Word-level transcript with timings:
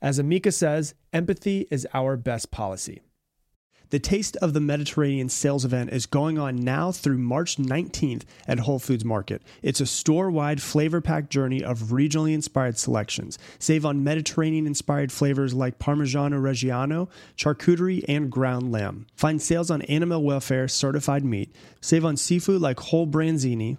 As 0.00 0.18
Amica 0.18 0.52
says, 0.52 0.94
empathy 1.12 1.66
is 1.70 1.86
our 1.92 2.16
best 2.16 2.50
policy. 2.50 3.02
The 3.90 3.98
Taste 3.98 4.36
of 4.42 4.52
the 4.52 4.60
Mediterranean 4.60 5.30
sales 5.30 5.64
event 5.64 5.94
is 5.94 6.04
going 6.04 6.38
on 6.38 6.56
now 6.56 6.92
through 6.92 7.16
March 7.16 7.56
19th 7.56 8.24
at 8.46 8.60
Whole 8.60 8.78
Foods 8.78 9.04
Market. 9.04 9.42
It's 9.62 9.80
a 9.80 9.86
store 9.86 10.30
wide 10.30 10.60
flavor 10.60 11.00
packed 11.00 11.30
journey 11.30 11.64
of 11.64 11.84
regionally 11.84 12.34
inspired 12.34 12.78
selections. 12.78 13.38
Save 13.58 13.86
on 13.86 14.04
Mediterranean 14.04 14.66
inspired 14.66 15.10
flavors 15.10 15.54
like 15.54 15.78
Parmigiano 15.78 16.38
Reggiano, 16.38 17.08
charcuterie, 17.34 18.04
and 18.06 18.30
ground 18.30 18.70
lamb. 18.70 19.06
Find 19.14 19.40
sales 19.40 19.70
on 19.70 19.80
animal 19.82 20.22
welfare 20.22 20.68
certified 20.68 21.24
meat. 21.24 21.50
Save 21.80 22.04
on 22.04 22.18
seafood 22.18 22.60
like 22.60 22.78
whole 22.78 23.06
branzini, 23.06 23.78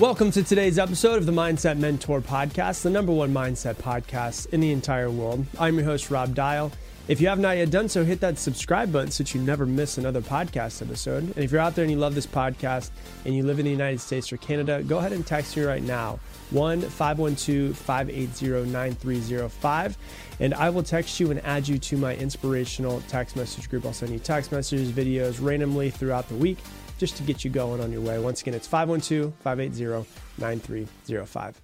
Welcome 0.00 0.32
to 0.32 0.42
today's 0.42 0.76
episode 0.76 1.18
of 1.18 1.26
the 1.26 1.30
Mindset 1.30 1.78
Mentor 1.78 2.20
Podcast, 2.20 2.82
the 2.82 2.90
number 2.90 3.12
one 3.12 3.32
mindset 3.32 3.76
podcast 3.76 4.52
in 4.52 4.58
the 4.58 4.72
entire 4.72 5.08
world. 5.08 5.46
I'm 5.56 5.76
your 5.76 5.84
host, 5.84 6.10
Rob 6.10 6.34
Dial. 6.34 6.72
If 7.06 7.20
you 7.20 7.28
have 7.28 7.38
not 7.38 7.58
yet 7.58 7.70
done 7.70 7.88
so, 7.88 8.02
hit 8.02 8.18
that 8.18 8.36
subscribe 8.36 8.90
button 8.90 9.12
so 9.12 9.22
that 9.22 9.32
you 9.36 9.40
never 9.40 9.66
miss 9.66 9.96
another 9.96 10.20
podcast 10.20 10.82
episode. 10.82 11.22
And 11.22 11.38
if 11.38 11.52
you're 11.52 11.60
out 11.60 11.76
there 11.76 11.84
and 11.84 11.92
you 11.92 11.96
love 11.96 12.16
this 12.16 12.26
podcast 12.26 12.90
and 13.24 13.36
you 13.36 13.44
live 13.44 13.60
in 13.60 13.66
the 13.66 13.70
United 13.70 14.00
States 14.00 14.32
or 14.32 14.36
Canada, 14.38 14.82
go 14.82 14.98
ahead 14.98 15.12
and 15.12 15.24
text 15.24 15.56
me 15.56 15.62
right 15.62 15.82
now 15.82 16.18
1 16.50 16.80
512 16.80 17.76
580 17.78 18.68
9305. 18.68 19.96
And 20.40 20.54
I 20.54 20.70
will 20.70 20.82
text 20.82 21.20
you 21.20 21.30
and 21.30 21.38
add 21.44 21.68
you 21.68 21.78
to 21.78 21.96
my 21.96 22.16
inspirational 22.16 23.00
text 23.02 23.36
message 23.36 23.70
group. 23.70 23.86
I'll 23.86 23.92
send 23.92 24.10
you 24.10 24.18
text 24.18 24.50
messages, 24.50 24.90
videos 24.90 25.40
randomly 25.40 25.90
throughout 25.90 26.28
the 26.28 26.34
week 26.34 26.58
just 26.98 27.16
to 27.16 27.22
get 27.22 27.44
you 27.44 27.50
going 27.50 27.80
on 27.80 27.92
your 27.92 28.00
way. 28.00 28.18
Once 28.18 28.40
again, 28.40 28.54
it's 28.54 28.66
512 28.66 29.34
580 29.42 30.08
9305. 30.38 31.60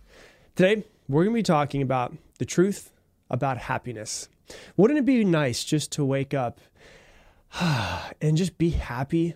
Today, 0.57 0.85
we're 1.09 1.25
going 1.25 1.35
to 1.35 1.39
be 1.39 1.43
talking 1.43 1.83
about 1.83 2.15
the 2.39 2.45
truth 2.45 2.93
about 3.31 3.59
happiness. 3.59 4.29
Wouldn't 4.77 4.99
it 4.99 5.07
be 5.07 5.25
nice 5.25 5.65
just 5.65 5.93
to 5.93 6.05
wake 6.05 6.35
up 6.35 6.61
and 8.21 8.37
just 8.37 8.59
be 8.59 8.71
happy? 8.71 9.35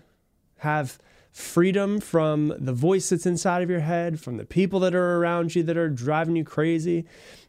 Have 0.59 0.99
freedom 1.31 2.01
from 2.01 2.55
the 2.59 2.73
voice 2.73 3.11
that's 3.11 3.27
inside 3.27 3.63
of 3.63 3.71
your 3.71 3.81
head, 3.81 4.21
from 4.21 4.37
the 4.37 4.45
people 4.45 4.81
that 4.81 4.95
are 4.95 5.17
around 5.17 5.55
you 5.55 5.63
that 5.65 5.77
are 5.77 5.89
driving 5.89 6.37
you 6.37 6.45
crazy, 6.45 7.05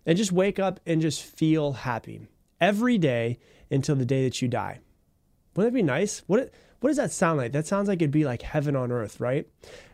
and 0.05 0.17
just 0.17 0.31
wake 0.31 0.59
up 0.59 0.79
and 0.85 1.01
just 1.01 1.21
feel 1.21 1.73
happy 1.73 2.27
every 2.59 2.97
day 2.97 3.37
until 3.69 3.95
the 3.95 4.05
day 4.05 4.23
that 4.23 4.41
you 4.41 4.47
die. 4.47 4.79
Wouldn't 5.55 5.73
that 5.73 5.77
be 5.77 5.83
nice? 5.83 6.19
What 6.27 6.51
what 6.85 6.89
does 6.89 6.97
that 6.97 7.11
sound 7.11 7.39
like? 7.39 7.51
That 7.51 7.65
sounds 7.65 7.87
like 7.87 7.99
it'd 7.99 8.11
be 8.11 8.25
like 8.25 8.43
heaven 8.43 8.75
on 8.75 8.91
earth, 8.91 9.19
right? 9.19 9.47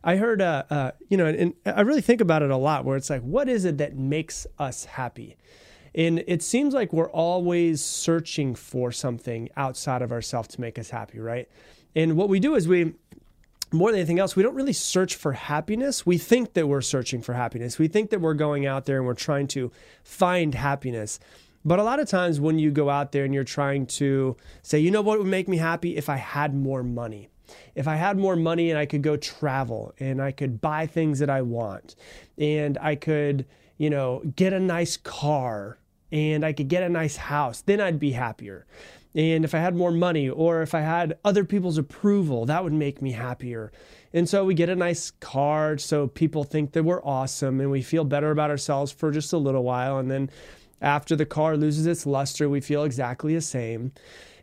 I 0.04 0.18
heard, 0.18 0.42
uh, 0.42 0.64
uh, 0.70 0.92
you 1.08 1.16
know, 1.16 1.26
and 1.26 1.54
I 1.66 1.82
really 1.82 2.02
think 2.02 2.20
about 2.20 2.42
it 2.42 2.52
a 2.52 2.58
lot 2.58 2.84
where 2.84 2.98
it's 2.98 3.10
like, 3.10 3.22
what 3.22 3.48
is 3.48 3.64
it 3.64 3.78
that 3.78 3.96
makes 3.96 4.46
us 4.60 4.84
happy? 4.84 5.38
And 5.96 6.22
it 6.28 6.44
seems 6.44 6.74
like 6.74 6.92
we're 6.92 7.10
always 7.10 7.82
searching 7.82 8.56
for 8.56 8.92
something 8.92 9.48
outside 9.56 10.02
of 10.02 10.12
ourselves 10.12 10.50
to 10.50 10.60
make 10.60 10.78
us 10.78 10.90
happy, 10.90 11.20
right? 11.20 11.48
And 11.96 12.18
what 12.18 12.28
we 12.28 12.42
do 12.42 12.56
is 12.56 12.68
we, 12.68 12.94
more 13.72 13.90
than 13.90 13.98
anything 13.98 14.20
else, 14.20 14.36
we 14.36 14.44
don't 14.44 14.56
really 14.56 14.74
search 14.74 15.16
for 15.16 15.32
happiness. 15.32 16.06
We 16.06 16.18
think 16.18 16.56
that 16.56 16.68
we're 16.68 16.82
searching 16.82 17.22
for 17.22 17.32
happiness. 17.32 17.80
We 17.80 17.88
think 17.88 18.10
that 18.10 18.20
we're 18.20 18.34
going 18.34 18.66
out 18.66 18.86
there 18.86 18.98
and 18.98 19.06
we're 19.06 19.14
trying 19.14 19.48
to 19.48 19.72
find 20.04 20.54
happiness. 20.54 21.22
But 21.64 21.80
a 21.80 21.84
lot 21.84 22.00
of 22.00 22.08
times 22.08 22.40
when 22.40 22.58
you 22.60 22.72
go 22.72 22.90
out 22.90 23.12
there 23.12 23.24
and 23.26 23.34
you're 23.34 23.44
trying 23.44 23.86
to 23.88 24.36
say, 24.64 24.80
you 24.80 24.92
know 24.92 25.02
what 25.02 25.20
would 25.20 25.28
make 25.28 25.48
me 25.48 25.58
happy 25.58 25.96
if 25.96 26.10
I 26.10 26.18
had 26.18 26.56
more 26.56 26.84
money? 26.84 27.30
If 27.76 27.88
I 27.88 27.96
had 27.96 28.18
more 28.18 28.36
money 28.36 28.70
and 28.70 28.80
I 28.80 28.86
could 28.86 29.02
go 29.02 29.18
travel 29.18 29.94
and 30.00 30.22
I 30.22 30.32
could 30.32 30.62
buy 30.62 30.88
things 30.88 31.20
that 31.20 31.30
I 31.30 31.42
want 31.42 31.96
and 32.38 32.78
I 32.80 32.96
could, 32.96 33.46
you 33.78 33.90
know, 33.90 34.22
get 34.36 34.54
a 34.54 34.60
nice 34.60 34.98
car 34.98 35.78
and 36.12 36.46
I 36.46 36.54
could 36.54 36.68
get 36.68 36.84
a 36.84 36.90
nice 36.90 37.18
house, 37.18 37.62
then 37.62 37.80
I'd 37.82 38.00
be 38.00 38.12
happier. 38.12 38.66
And 39.14 39.44
if 39.44 39.54
I 39.54 39.60
had 39.60 39.76
more 39.76 39.92
money 39.92 40.30
or 40.30 40.62
if 40.62 40.74
I 40.74 40.82
had 40.82 41.18
other 41.26 41.44
people's 41.44 41.78
approval, 41.78 42.46
that 42.46 42.64
would 42.64 42.74
make 42.74 43.02
me 43.02 43.12
happier. 43.12 43.72
And 44.14 44.28
so 44.28 44.46
we 44.46 44.54
get 44.54 44.70
a 44.70 44.76
nice 44.76 45.12
car 45.12 45.78
so 45.78 46.08
people 46.08 46.44
think 46.44 46.72
that 46.74 46.84
we're 46.84 47.04
awesome 47.04 47.60
and 47.60 47.70
we 47.72 47.82
feel 47.82 48.06
better 48.06 48.32
about 48.32 48.50
ourselves 48.50 48.92
for 48.92 49.12
just 49.12 49.34
a 49.34 49.38
little 49.38 49.64
while. 49.64 49.98
And 49.98 50.10
then 50.10 50.30
after 50.82 51.16
the 51.16 51.26
car 51.26 51.58
loses 51.58 51.86
its 51.86 52.06
luster, 52.06 52.50
we 52.50 52.62
feel 52.62 52.84
exactly 52.84 53.36
the 53.36 53.42
same. 53.42 53.92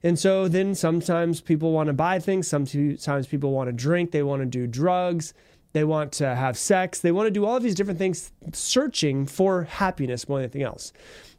And 0.02 0.18
so 0.18 0.46
then 0.48 0.74
sometimes 0.74 1.40
people 1.40 1.72
want 1.72 1.88
to 1.88 1.92
buy 1.92 2.18
things, 2.20 2.46
sometimes 2.46 3.26
people 3.26 3.50
want 3.50 3.68
to 3.68 3.72
drink, 3.72 4.12
they 4.12 4.22
want 4.22 4.42
to 4.42 4.46
do 4.46 4.66
drugs, 4.66 5.34
they 5.72 5.84
want 5.84 6.12
to 6.12 6.34
have 6.34 6.56
sex, 6.56 7.00
they 7.00 7.12
want 7.12 7.26
to 7.26 7.30
do 7.30 7.44
all 7.44 7.56
of 7.56 7.62
these 7.62 7.74
different 7.74 7.98
things, 7.98 8.32
searching 8.52 9.26
for 9.26 9.64
happiness 9.64 10.28
more 10.28 10.38
than 10.38 10.44
anything 10.44 10.62
else. 10.62 10.92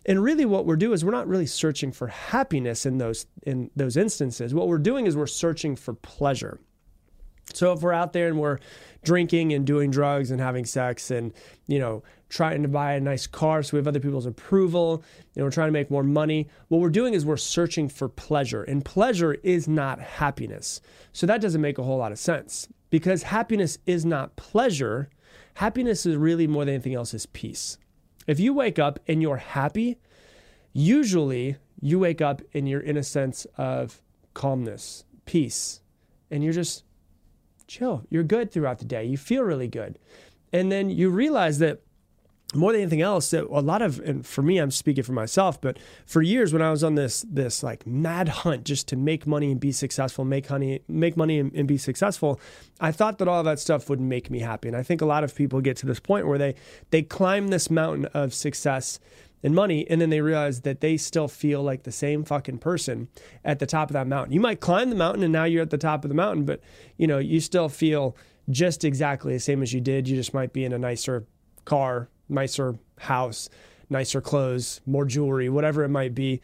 And 0.05 0.23
really 0.23 0.45
what 0.45 0.65
we're 0.65 0.75
doing 0.75 0.93
is 0.93 1.05
we're 1.05 1.11
not 1.11 1.27
really 1.27 1.45
searching 1.45 1.91
for 1.91 2.07
happiness 2.07 2.85
in 2.85 2.97
those 2.97 3.25
in 3.43 3.69
those 3.75 3.97
instances. 3.97 4.53
What 4.53 4.67
we're 4.67 4.77
doing 4.77 5.05
is 5.07 5.15
we're 5.15 5.27
searching 5.27 5.75
for 5.75 5.93
pleasure. 5.93 6.59
So 7.53 7.73
if 7.73 7.81
we're 7.81 7.93
out 7.93 8.13
there 8.13 8.27
and 8.27 8.39
we're 8.39 8.59
drinking 9.03 9.53
and 9.53 9.65
doing 9.65 9.91
drugs 9.91 10.31
and 10.31 10.41
having 10.41 10.65
sex 10.65 11.09
and, 11.11 11.33
you 11.67 11.79
know, 11.79 12.03
trying 12.29 12.61
to 12.61 12.67
buy 12.67 12.93
a 12.93 12.99
nice 12.99 13.25
car 13.25 13.63
so 13.63 13.75
we 13.75 13.79
have 13.79 13.87
other 13.87 13.99
people's 13.99 14.25
approval, 14.25 15.03
and 15.35 15.43
we're 15.43 15.51
trying 15.51 15.67
to 15.67 15.73
make 15.73 15.89
more 15.89 16.03
money, 16.03 16.47
what 16.67 16.79
we're 16.79 16.89
doing 16.89 17.13
is 17.13 17.25
we're 17.25 17.37
searching 17.37 17.89
for 17.89 18.07
pleasure. 18.07 18.63
And 18.63 18.85
pleasure 18.85 19.33
is 19.43 19.67
not 19.67 19.99
happiness. 19.99 20.79
So 21.11 21.25
that 21.25 21.41
doesn't 21.41 21.61
make 21.61 21.77
a 21.77 21.83
whole 21.83 21.97
lot 21.97 22.11
of 22.11 22.19
sense 22.19 22.67
because 22.89 23.23
happiness 23.23 23.79
is 23.85 24.05
not 24.05 24.35
pleasure. 24.35 25.09
Happiness 25.55 26.05
is 26.05 26.15
really 26.15 26.45
more 26.45 26.65
than 26.65 26.75
anything 26.75 26.95
else 26.95 27.13
is 27.13 27.25
peace. 27.25 27.77
If 28.27 28.39
you 28.39 28.53
wake 28.53 28.77
up 28.77 28.99
and 29.07 29.21
you're 29.21 29.37
happy, 29.37 29.97
usually 30.71 31.55
you 31.81 31.97
wake 31.97 32.21
up 32.21 32.41
and 32.53 32.69
you're 32.69 32.79
in 32.79 32.97
a 32.97 33.03
sense 33.03 33.47
of 33.57 34.01
calmness, 34.35 35.03
peace, 35.25 35.81
and 36.29 36.43
you're 36.43 36.53
just 36.53 36.83
chill. 37.69 38.03
You're 38.09 38.23
good 38.23 38.51
throughout 38.51 38.79
the 38.79 38.85
day. 38.85 39.05
You 39.05 39.17
feel 39.17 39.43
really 39.43 39.67
good. 39.67 39.97
And 40.51 40.71
then 40.71 40.89
you 40.89 41.09
realize 41.09 41.59
that 41.59 41.81
more 42.55 42.71
than 42.71 42.81
anything 42.81 43.01
else, 43.01 43.29
that 43.29 43.43
a 43.45 43.61
lot 43.61 43.83
of, 43.83 43.99
and 43.99 44.25
for 44.25 44.41
me, 44.41 44.57
I'm 44.57 44.71
speaking 44.71 45.03
for 45.03 45.11
myself, 45.11 45.61
but 45.61 45.77
for 46.07 46.23
years 46.23 46.51
when 46.51 46.63
I 46.63 46.71
was 46.71 46.83
on 46.83 46.95
this 46.95 47.23
this 47.29 47.61
like 47.61 47.85
mad 47.85 48.27
hunt 48.27 48.63
just 48.63 48.87
to 48.87 48.95
make 48.95 49.27
money 49.27 49.51
and 49.51 49.59
be 49.59 49.71
successful, 49.71 50.25
make 50.25 50.47
honey, 50.47 50.81
make 50.87 51.15
money 51.15 51.37
and, 51.37 51.53
and 51.53 51.67
be 51.67 51.77
successful, 51.77 52.39
I 52.79 52.91
thought 52.91 53.19
that 53.19 53.27
all 53.27 53.43
that 53.43 53.59
stuff 53.59 53.87
would 53.87 54.01
make 54.01 54.31
me 54.31 54.39
happy. 54.39 54.67
And 54.67 54.75
I 54.75 54.81
think 54.81 55.01
a 55.01 55.05
lot 55.05 55.23
of 55.23 55.35
people 55.35 55.61
get 55.61 55.77
to 55.77 55.85
this 55.85 55.99
point 55.99 56.27
where 56.27 56.39
they 56.39 56.55
they 56.89 57.03
climb 57.03 57.49
this 57.49 57.69
mountain 57.69 58.05
of 58.15 58.33
success 58.33 58.99
and 59.43 59.55
money, 59.55 59.89
and 59.89 60.01
then 60.01 60.09
they 60.09 60.21
realize 60.21 60.61
that 60.61 60.81
they 60.81 60.97
still 60.97 61.27
feel 61.27 61.63
like 61.63 61.83
the 61.83 61.91
same 61.91 62.23
fucking 62.23 62.57
person 62.57 63.07
at 63.43 63.59
the 63.59 63.65
top 63.65 63.89
of 63.89 63.93
that 63.93 64.07
mountain. 64.07 64.33
You 64.33 64.39
might 64.39 64.59
climb 64.59 64.89
the 64.89 64.95
mountain 64.95 65.23
and 65.23 65.31
now 65.31 65.45
you're 65.45 65.61
at 65.61 65.69
the 65.69 65.77
top 65.77 66.03
of 66.03 66.09
the 66.09 66.15
mountain, 66.15 66.45
but 66.45 66.61
you 66.97 67.07
know, 67.07 67.19
you 67.19 67.39
still 67.39 67.69
feel 67.69 68.15
just 68.49 68.83
exactly 68.83 69.33
the 69.33 69.39
same 69.39 69.61
as 69.61 69.73
you 69.73 69.81
did. 69.81 70.07
You 70.07 70.15
just 70.15 70.33
might 70.33 70.53
be 70.53 70.65
in 70.65 70.73
a 70.73 70.79
nicer 70.79 71.25
car, 71.65 72.09
nicer 72.27 72.75
house, 72.97 73.49
nicer 73.89 74.21
clothes, 74.21 74.81
more 74.85 75.05
jewelry, 75.05 75.49
whatever 75.49 75.83
it 75.83 75.89
might 75.89 76.13
be, 76.13 76.41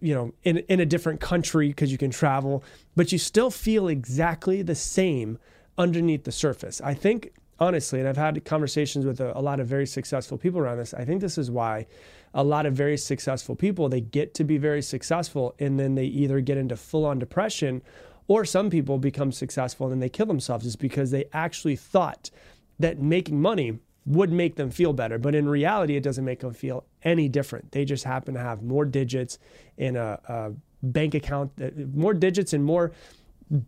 you 0.00 0.14
know, 0.14 0.32
in 0.44 0.58
in 0.58 0.80
a 0.80 0.86
different 0.86 1.20
country 1.20 1.68
because 1.68 1.92
you 1.92 1.98
can 1.98 2.10
travel, 2.10 2.64
but 2.96 3.12
you 3.12 3.18
still 3.18 3.50
feel 3.50 3.88
exactly 3.88 4.62
the 4.62 4.74
same 4.74 5.38
underneath 5.76 6.24
the 6.24 6.32
surface. 6.32 6.80
I 6.80 6.94
think 6.94 7.32
honestly, 7.60 7.98
and 7.98 8.08
I've 8.08 8.16
had 8.16 8.44
conversations 8.44 9.04
with 9.04 9.20
a, 9.20 9.36
a 9.36 9.40
lot 9.40 9.60
of 9.60 9.66
very 9.66 9.86
successful 9.86 10.38
people 10.38 10.60
around 10.60 10.78
this. 10.78 10.94
I 10.94 11.04
think 11.04 11.20
this 11.20 11.38
is 11.38 11.50
why 11.50 11.86
a 12.34 12.44
lot 12.44 12.66
of 12.66 12.74
very 12.74 12.96
successful 12.96 13.56
people 13.56 13.88
they 13.88 14.00
get 14.00 14.34
to 14.34 14.44
be 14.44 14.58
very 14.58 14.82
successful 14.82 15.54
and 15.58 15.78
then 15.78 15.94
they 15.94 16.04
either 16.04 16.40
get 16.40 16.56
into 16.58 16.76
full 16.76 17.04
on 17.04 17.18
depression 17.18 17.82
Or 18.28 18.44
some 18.44 18.68
people 18.68 18.98
become 18.98 19.32
successful 19.32 19.86
and 19.86 19.92
then 19.92 20.00
they 20.00 20.10
kill 20.10 20.26
themselves 20.26 20.66
is 20.66 20.76
because 20.76 21.10
they 21.10 21.24
actually 21.32 21.76
thought 21.76 22.30
that 22.78 23.00
making 23.00 23.40
money 23.40 23.78
would 24.04 24.30
make 24.30 24.56
them 24.56 24.70
feel 24.70 24.92
better. 24.92 25.18
But 25.18 25.34
in 25.34 25.48
reality, 25.48 25.96
it 25.96 26.02
doesn't 26.02 26.24
make 26.24 26.40
them 26.40 26.52
feel 26.52 26.84
any 27.02 27.28
different. 27.28 27.72
They 27.72 27.84
just 27.84 28.04
happen 28.04 28.34
to 28.34 28.40
have 28.40 28.62
more 28.62 28.84
digits 28.84 29.38
in 29.76 29.96
a, 29.96 30.20
a 30.28 30.52
bank 30.82 31.14
account, 31.14 31.52
uh, 31.60 31.70
more 31.94 32.14
digits 32.14 32.52
and 32.52 32.64
more 32.64 32.92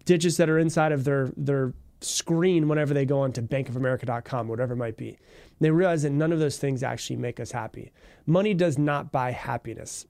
digits 0.05 0.37
that 0.37 0.49
are 0.51 0.59
inside 0.59 0.93
of 0.93 1.05
their, 1.05 1.33
their 1.37 1.73
screen 2.01 2.69
whenever 2.69 2.95
they 2.95 3.05
go 3.05 3.21
onto 3.21 3.43
bankofamerica.com, 3.43 4.49
whatever 4.49 4.75
it 4.75 4.77
might 4.77 4.97
be. 4.97 5.19
They 5.61 5.71
realize 5.71 6.03
that 6.03 6.11
none 6.11 6.33
of 6.33 6.39
those 6.39 6.57
things 6.57 6.83
actually 6.83 7.17
make 7.17 7.41
us 7.41 7.53
happy. 7.53 7.93
Money 8.27 8.55
does 8.55 8.79
not 8.79 9.13
buy 9.13 9.33
happiness. 9.33 10.07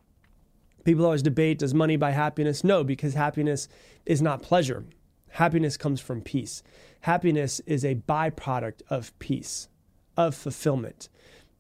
People 0.85 1.05
always 1.05 1.23
debate 1.23 1.59
does 1.59 1.75
money 1.75 1.97
buy 1.97 2.11
happiness? 2.13 2.65
No, 2.65 2.85
because 2.85 3.15
happiness 3.15 3.69
is 4.07 4.23
not 4.23 4.43
pleasure. 4.43 4.85
Happiness 5.31 5.77
comes 5.77 6.01
from 6.01 6.23
peace. 6.23 6.63
Happiness 7.03 7.61
is 7.61 7.85
a 7.85 7.95
byproduct 7.95 8.83
of 8.89 9.17
peace, 9.19 9.69
of 10.17 10.35
fulfillment. 10.35 11.09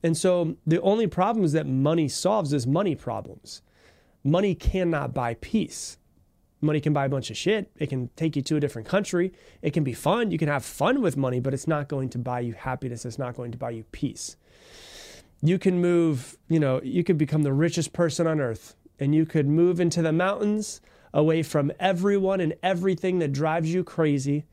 And 0.02 0.16
so 0.16 0.56
the 0.66 0.80
only 0.80 1.06
problems 1.06 1.52
that 1.52 1.66
money 1.66 2.08
solves 2.08 2.52
is 2.52 2.66
money 2.66 2.94
problems. 2.94 3.62
Money 4.24 4.54
cannot 4.54 5.14
buy 5.14 5.34
peace. 5.34 5.98
Money 6.62 6.80
can 6.80 6.92
buy 6.92 7.06
a 7.06 7.08
bunch 7.08 7.30
of 7.30 7.36
shit. 7.36 7.70
It 7.78 7.88
can 7.88 8.10
take 8.16 8.36
you 8.36 8.42
to 8.42 8.56
a 8.56 8.60
different 8.60 8.86
country. 8.86 9.32
It 9.62 9.72
can 9.72 9.82
be 9.82 9.94
fun. 9.94 10.30
You 10.30 10.38
can 10.38 10.48
have 10.48 10.64
fun 10.64 11.00
with 11.00 11.16
money, 11.16 11.40
but 11.40 11.54
it's 11.54 11.66
not 11.66 11.88
going 11.88 12.10
to 12.10 12.18
buy 12.18 12.40
you 12.40 12.52
happiness. 12.52 13.06
It's 13.06 13.18
not 13.18 13.34
going 13.34 13.52
to 13.52 13.58
buy 13.58 13.70
you 13.70 13.84
peace. 13.92 14.36
You 15.40 15.58
can 15.58 15.80
move, 15.80 16.36
you 16.48 16.60
know, 16.60 16.82
you 16.82 17.02
could 17.02 17.16
become 17.16 17.44
the 17.44 17.52
richest 17.52 17.94
person 17.94 18.26
on 18.26 18.40
earth 18.40 18.76
and 18.98 19.14
you 19.14 19.24
could 19.24 19.48
move 19.48 19.80
into 19.80 20.02
the 20.02 20.12
mountains 20.12 20.82
away 21.14 21.42
from 21.42 21.72
everyone 21.80 22.40
and 22.40 22.54
everything 22.62 23.20
that 23.20 23.32
drives 23.32 23.72
you 23.72 23.82
crazy. 23.82 24.44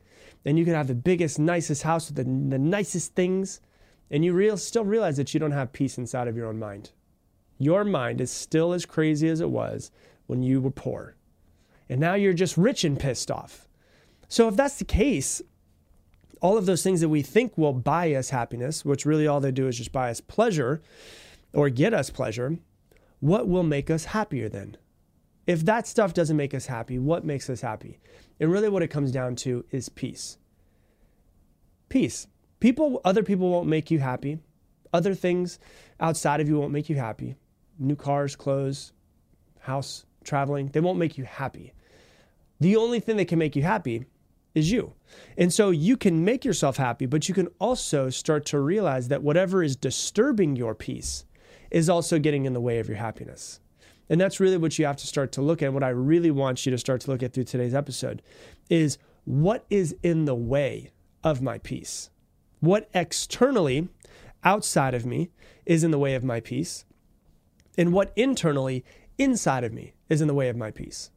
And 0.46 0.58
you 0.58 0.64
could 0.64 0.74
have 0.74 0.86
the 0.86 0.94
biggest, 0.94 1.38
nicest 1.38 1.82
house 1.82 2.08
with 2.08 2.16
the, 2.16 2.24
the 2.24 2.58
nicest 2.58 3.14
things. 3.14 3.60
And 4.10 4.24
you 4.24 4.32
real, 4.32 4.56
still 4.56 4.84
realize 4.86 5.18
that 5.18 5.34
you 5.34 5.40
don't 5.40 5.52
have 5.52 5.74
peace 5.74 5.98
inside 5.98 6.26
of 6.26 6.36
your 6.36 6.46
own 6.46 6.58
mind. 6.58 6.92
Your 7.58 7.84
mind 7.84 8.22
is 8.22 8.30
still 8.30 8.72
as 8.72 8.86
crazy 8.86 9.28
as 9.28 9.42
it 9.42 9.50
was 9.50 9.90
when 10.26 10.42
you 10.42 10.62
were 10.62 10.70
poor 10.70 11.17
and 11.88 12.00
now 12.00 12.14
you're 12.14 12.32
just 12.32 12.56
rich 12.56 12.84
and 12.84 12.98
pissed 12.98 13.30
off. 13.30 13.66
So 14.28 14.48
if 14.48 14.56
that's 14.56 14.78
the 14.78 14.84
case, 14.84 15.40
all 16.40 16.58
of 16.58 16.66
those 16.66 16.82
things 16.82 17.00
that 17.00 17.08
we 17.08 17.22
think 17.22 17.56
will 17.56 17.72
buy 17.72 18.12
us 18.14 18.30
happiness, 18.30 18.84
which 18.84 19.06
really 19.06 19.26
all 19.26 19.40
they 19.40 19.50
do 19.50 19.68
is 19.68 19.78
just 19.78 19.92
buy 19.92 20.10
us 20.10 20.20
pleasure 20.20 20.82
or 21.52 21.70
get 21.70 21.94
us 21.94 22.10
pleasure, 22.10 22.58
what 23.20 23.48
will 23.48 23.62
make 23.62 23.90
us 23.90 24.06
happier 24.06 24.48
then? 24.48 24.76
If 25.46 25.64
that 25.64 25.86
stuff 25.86 26.12
doesn't 26.12 26.36
make 26.36 26.52
us 26.52 26.66
happy, 26.66 26.98
what 26.98 27.24
makes 27.24 27.48
us 27.48 27.62
happy? 27.62 27.98
And 28.38 28.52
really 28.52 28.68
what 28.68 28.82
it 28.82 28.88
comes 28.88 29.10
down 29.10 29.34
to 29.36 29.64
is 29.70 29.88
peace. 29.88 30.36
Peace. 31.88 32.26
People 32.60 33.00
other 33.04 33.22
people 33.22 33.48
won't 33.48 33.68
make 33.68 33.90
you 33.90 33.98
happy. 33.98 34.38
Other 34.92 35.14
things 35.14 35.58
outside 36.00 36.40
of 36.40 36.48
you 36.48 36.58
won't 36.58 36.72
make 36.72 36.88
you 36.88 36.96
happy. 36.96 37.34
New 37.78 37.96
cars, 37.96 38.36
clothes, 38.36 38.92
house, 39.60 40.04
traveling, 40.22 40.68
they 40.68 40.80
won't 40.80 40.98
make 40.98 41.16
you 41.16 41.24
happy. 41.24 41.72
The 42.60 42.76
only 42.76 43.00
thing 43.00 43.16
that 43.16 43.28
can 43.28 43.38
make 43.38 43.56
you 43.56 43.62
happy 43.62 44.06
is 44.54 44.70
you. 44.70 44.94
And 45.36 45.52
so 45.52 45.70
you 45.70 45.96
can 45.96 46.24
make 46.24 46.44
yourself 46.44 46.76
happy, 46.76 47.06
but 47.06 47.28
you 47.28 47.34
can 47.34 47.48
also 47.58 48.10
start 48.10 48.44
to 48.46 48.58
realize 48.58 49.08
that 49.08 49.22
whatever 49.22 49.62
is 49.62 49.76
disturbing 49.76 50.56
your 50.56 50.74
peace 50.74 51.24
is 51.70 51.88
also 51.88 52.18
getting 52.18 52.44
in 52.44 52.52
the 52.52 52.60
way 52.60 52.78
of 52.78 52.88
your 52.88 52.96
happiness. 52.96 53.60
And 54.10 54.20
that's 54.20 54.40
really 54.40 54.56
what 54.56 54.78
you 54.78 54.86
have 54.86 54.96
to 54.96 55.06
start 55.06 55.32
to 55.32 55.42
look 55.42 55.62
at. 55.62 55.66
And 55.66 55.74
what 55.74 55.84
I 55.84 55.90
really 55.90 56.30
want 56.30 56.64
you 56.64 56.72
to 56.72 56.78
start 56.78 57.00
to 57.02 57.10
look 57.10 57.22
at 57.22 57.32
through 57.32 57.44
today's 57.44 57.74
episode 57.74 58.22
is 58.68 58.98
what 59.24 59.64
is 59.68 59.94
in 60.02 60.24
the 60.24 60.34
way 60.34 60.90
of 61.22 61.42
my 61.42 61.58
peace? 61.58 62.10
What 62.60 62.88
externally, 62.94 63.88
outside 64.42 64.94
of 64.94 65.04
me, 65.04 65.30
is 65.66 65.84
in 65.84 65.90
the 65.90 65.98
way 65.98 66.14
of 66.14 66.24
my 66.24 66.40
peace? 66.40 66.84
And 67.76 67.92
what 67.92 68.12
internally, 68.16 68.84
inside 69.18 69.62
of 69.62 69.72
me, 69.72 69.92
is 70.08 70.20
in 70.20 70.28
the 70.28 70.34
way 70.34 70.48
of 70.48 70.56
my 70.56 70.70
peace? 70.70 71.10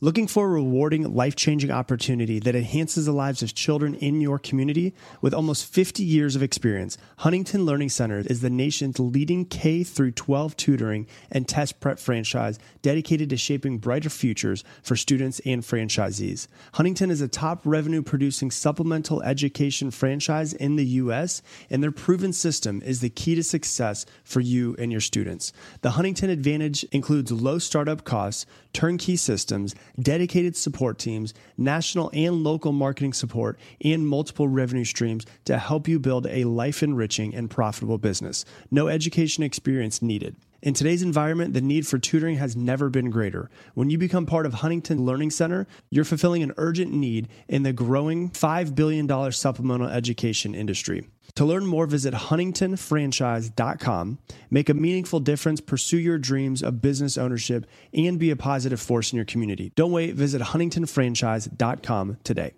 Looking 0.00 0.28
for 0.28 0.44
a 0.44 0.48
rewarding, 0.48 1.12
life 1.12 1.34
changing 1.34 1.72
opportunity 1.72 2.38
that 2.38 2.54
enhances 2.54 3.06
the 3.06 3.12
lives 3.12 3.42
of 3.42 3.52
children 3.52 3.96
in 3.96 4.20
your 4.20 4.38
community? 4.38 4.94
With 5.20 5.34
almost 5.34 5.66
50 5.66 6.04
years 6.04 6.36
of 6.36 6.42
experience, 6.42 6.96
Huntington 7.16 7.66
Learning 7.66 7.88
Center 7.88 8.20
is 8.20 8.40
the 8.40 8.48
nation's 8.48 9.00
leading 9.00 9.44
K 9.44 9.82
12 9.82 10.56
tutoring 10.56 11.08
and 11.32 11.48
test 11.48 11.80
prep 11.80 11.98
franchise 11.98 12.60
dedicated 12.80 13.28
to 13.30 13.36
shaping 13.36 13.78
brighter 13.78 14.08
futures 14.08 14.62
for 14.84 14.94
students 14.94 15.40
and 15.44 15.64
franchisees. 15.64 16.46
Huntington 16.74 17.10
is 17.10 17.20
a 17.20 17.26
top 17.26 17.62
revenue 17.64 18.00
producing 18.00 18.52
supplemental 18.52 19.20
education 19.24 19.90
franchise 19.90 20.52
in 20.52 20.76
the 20.76 20.86
U.S., 20.86 21.42
and 21.70 21.82
their 21.82 21.90
proven 21.90 22.32
system 22.32 22.80
is 22.82 23.00
the 23.00 23.10
key 23.10 23.34
to 23.34 23.42
success 23.42 24.06
for 24.22 24.38
you 24.38 24.76
and 24.78 24.92
your 24.92 25.00
students. 25.00 25.52
The 25.80 25.90
Huntington 25.90 26.30
Advantage 26.30 26.84
includes 26.92 27.32
low 27.32 27.58
startup 27.58 28.04
costs, 28.04 28.46
turnkey 28.72 29.16
systems, 29.16 29.74
dedicated 30.00 30.56
support 30.56 30.98
teams, 30.98 31.34
national 31.56 32.10
and 32.12 32.44
local 32.44 32.72
marketing 32.72 33.12
support, 33.12 33.58
and 33.84 34.06
multiple 34.06 34.48
revenue 34.48 34.84
streams 34.84 35.24
to 35.44 35.58
help 35.58 35.88
you 35.88 35.98
build 35.98 36.26
a 36.26 36.44
life 36.44 36.82
enriching 36.82 37.34
and 37.34 37.50
profitable 37.50 37.98
business. 37.98 38.44
No 38.70 38.88
education 38.88 39.42
experience 39.42 40.02
needed. 40.02 40.36
In 40.60 40.74
today's 40.74 41.02
environment, 41.02 41.54
the 41.54 41.60
need 41.60 41.86
for 41.86 41.98
tutoring 41.98 42.38
has 42.38 42.56
never 42.56 42.90
been 42.90 43.10
greater. 43.10 43.48
When 43.74 43.90
you 43.90 43.98
become 43.98 44.26
part 44.26 44.44
of 44.44 44.54
Huntington 44.54 45.04
Learning 45.04 45.30
Center, 45.30 45.68
you're 45.88 46.04
fulfilling 46.04 46.42
an 46.42 46.52
urgent 46.56 46.92
need 46.92 47.28
in 47.46 47.62
the 47.62 47.72
growing 47.72 48.30
$5 48.30 48.74
billion 48.74 49.30
supplemental 49.30 49.86
education 49.86 50.56
industry. 50.56 51.06
To 51.36 51.44
learn 51.44 51.64
more, 51.64 51.86
visit 51.86 52.12
huntingtonfranchise.com. 52.12 54.18
Make 54.50 54.68
a 54.68 54.74
meaningful 54.74 55.20
difference, 55.20 55.60
pursue 55.60 55.98
your 55.98 56.18
dreams 56.18 56.64
of 56.64 56.82
business 56.82 57.16
ownership, 57.16 57.64
and 57.94 58.18
be 58.18 58.32
a 58.32 58.36
positive 58.36 58.80
force 58.80 59.12
in 59.12 59.16
your 59.16 59.26
community. 59.26 59.70
Don't 59.76 59.92
wait, 59.92 60.16
visit 60.16 60.42
huntingtonfranchise.com 60.42 62.16
today. 62.24 62.54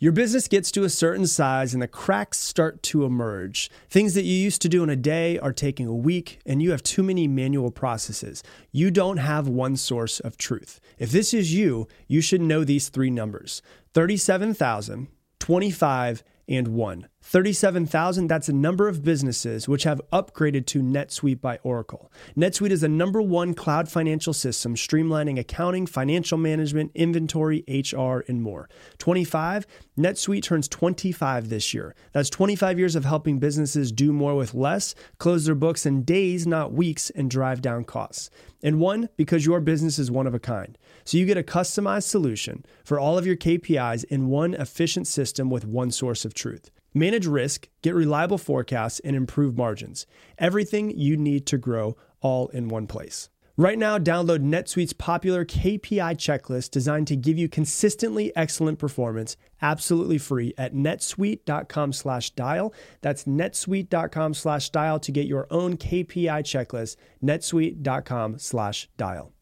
Your 0.00 0.12
business 0.12 0.46
gets 0.46 0.70
to 0.72 0.84
a 0.84 0.88
certain 0.88 1.26
size 1.26 1.74
and 1.74 1.82
the 1.82 1.88
cracks 1.88 2.38
start 2.38 2.84
to 2.84 3.04
emerge. 3.04 3.68
Things 3.90 4.14
that 4.14 4.22
you 4.22 4.34
used 4.34 4.62
to 4.62 4.68
do 4.68 4.84
in 4.84 4.90
a 4.90 4.94
day 4.94 5.40
are 5.40 5.52
taking 5.52 5.88
a 5.88 5.94
week, 5.94 6.38
and 6.46 6.62
you 6.62 6.70
have 6.70 6.84
too 6.84 7.02
many 7.02 7.26
manual 7.26 7.72
processes. 7.72 8.44
You 8.70 8.92
don't 8.92 9.16
have 9.16 9.48
one 9.48 9.76
source 9.76 10.20
of 10.20 10.36
truth. 10.36 10.78
If 10.98 11.10
this 11.10 11.34
is 11.34 11.52
you, 11.52 11.88
you 12.06 12.20
should 12.20 12.40
know 12.40 12.62
these 12.62 12.90
three 12.90 13.10
numbers 13.10 13.60
37,000, 13.94 15.08
25, 15.40 16.22
and 16.48 16.68
1. 16.68 17.08
37,000, 17.28 18.26
that's 18.26 18.48
a 18.48 18.54
number 18.54 18.88
of 18.88 19.04
businesses 19.04 19.68
which 19.68 19.82
have 19.82 20.00
upgraded 20.14 20.64
to 20.64 20.80
NetSuite 20.80 21.42
by 21.42 21.58
Oracle. 21.62 22.10
NetSuite 22.34 22.70
is 22.70 22.80
the 22.80 22.88
number 22.88 23.20
one 23.20 23.52
cloud 23.52 23.90
financial 23.90 24.32
system 24.32 24.74
streamlining 24.74 25.38
accounting, 25.38 25.86
financial 25.86 26.38
management, 26.38 26.90
inventory, 26.94 27.64
HR, 27.68 28.24
and 28.28 28.40
more. 28.40 28.70
25, 28.96 29.66
NetSuite 29.98 30.42
turns 30.42 30.68
25 30.68 31.50
this 31.50 31.74
year. 31.74 31.94
That's 32.12 32.30
25 32.30 32.78
years 32.78 32.96
of 32.96 33.04
helping 33.04 33.38
businesses 33.38 33.92
do 33.92 34.10
more 34.10 34.34
with 34.34 34.54
less, 34.54 34.94
close 35.18 35.44
their 35.44 35.54
books 35.54 35.84
in 35.84 36.04
days, 36.04 36.46
not 36.46 36.72
weeks, 36.72 37.10
and 37.10 37.30
drive 37.30 37.60
down 37.60 37.84
costs. 37.84 38.30
And 38.62 38.80
one, 38.80 39.10
because 39.18 39.44
your 39.44 39.60
business 39.60 39.98
is 39.98 40.10
one 40.10 40.26
of 40.26 40.32
a 40.32 40.40
kind. 40.40 40.78
So 41.04 41.18
you 41.18 41.26
get 41.26 41.36
a 41.36 41.42
customized 41.42 42.04
solution 42.04 42.64
for 42.84 42.98
all 42.98 43.18
of 43.18 43.26
your 43.26 43.36
KPIs 43.36 44.04
in 44.04 44.28
one 44.28 44.54
efficient 44.54 45.06
system 45.06 45.50
with 45.50 45.66
one 45.66 45.90
source 45.90 46.24
of 46.24 46.32
truth. 46.32 46.70
Manage 46.94 47.26
risk, 47.26 47.68
get 47.82 47.94
reliable 47.94 48.38
forecasts, 48.38 49.00
and 49.00 49.14
improve 49.14 49.56
margins. 49.56 50.06
Everything 50.38 50.90
you 50.90 51.16
need 51.16 51.46
to 51.46 51.58
grow 51.58 51.96
all 52.20 52.48
in 52.48 52.68
one 52.68 52.86
place. 52.86 53.28
Right 53.56 53.76
now, 53.76 53.98
download 53.98 54.38
NetSuite's 54.38 54.92
popular 54.92 55.44
KPI 55.44 56.16
checklist 56.16 56.70
designed 56.70 57.08
to 57.08 57.16
give 57.16 57.36
you 57.36 57.48
consistently 57.48 58.34
excellent 58.36 58.78
performance 58.78 59.36
absolutely 59.60 60.18
free 60.18 60.54
at 60.56 60.74
netsuite.com 60.74 61.92
slash 61.92 62.30
dial. 62.30 62.72
That's 63.00 63.24
netsuite.com 63.24 64.34
slash 64.34 64.70
dial 64.70 65.00
to 65.00 65.10
get 65.10 65.26
your 65.26 65.48
own 65.50 65.76
KPI 65.76 66.44
checklist, 66.44 66.94
netsuite.com 67.20 68.38
slash 68.38 68.88
dial. 68.96 69.32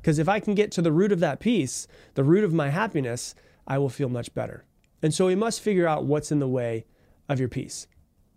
Because 0.00 0.20
if 0.20 0.28
I 0.28 0.38
can 0.40 0.54
get 0.54 0.70
to 0.72 0.82
the 0.82 0.92
root 0.92 1.10
of 1.10 1.18
that 1.18 1.40
peace, 1.40 1.88
the 2.14 2.24
root 2.24 2.44
of 2.44 2.54
my 2.54 2.70
happiness, 2.70 3.34
I 3.66 3.78
will 3.78 3.88
feel 3.88 4.08
much 4.08 4.32
better. 4.34 4.64
And 5.02 5.14
so 5.14 5.26
we 5.26 5.34
must 5.34 5.60
figure 5.60 5.86
out 5.86 6.04
what's 6.04 6.32
in 6.32 6.38
the 6.38 6.48
way 6.48 6.84
of 7.28 7.40
your 7.40 7.48
peace. 7.48 7.86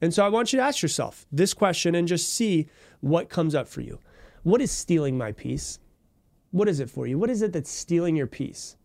And 0.02 0.14
so 0.14 0.26
I 0.26 0.30
want 0.30 0.52
you 0.52 0.58
to 0.58 0.64
ask 0.64 0.82
yourself 0.82 1.26
this 1.32 1.54
question 1.54 1.96
and 1.96 2.08
just 2.08 2.34
see 2.34 2.68
what 3.02 3.30
comes 3.30 3.56
up 3.56 3.68
for 3.68 3.82
you. 3.82 4.00
What 4.44 4.62
is 4.62 4.72
stealing 4.72 5.18
my 5.18 5.32
peace? 5.32 5.80
What 6.52 6.68
is 6.68 6.80
it 6.80 6.90
for 6.90 7.08
you? 7.08 7.18
What 7.18 7.30
is 7.30 7.42
it 7.42 7.54
that's 7.54 7.72
stealing 7.72 8.16
your 8.16 8.28
peace? 8.28 8.76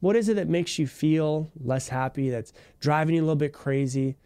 What 0.00 0.16
is 0.16 0.28
it 0.28 0.34
that 0.34 0.48
makes 0.48 0.78
you 0.78 0.86
feel 0.86 1.50
less 1.60 1.88
happy, 1.88 2.30
that's 2.30 2.52
driving 2.78 3.16
you 3.16 3.22
a 3.22 3.24
little 3.24 3.36
bit 3.36 3.52
crazy? 3.52 4.16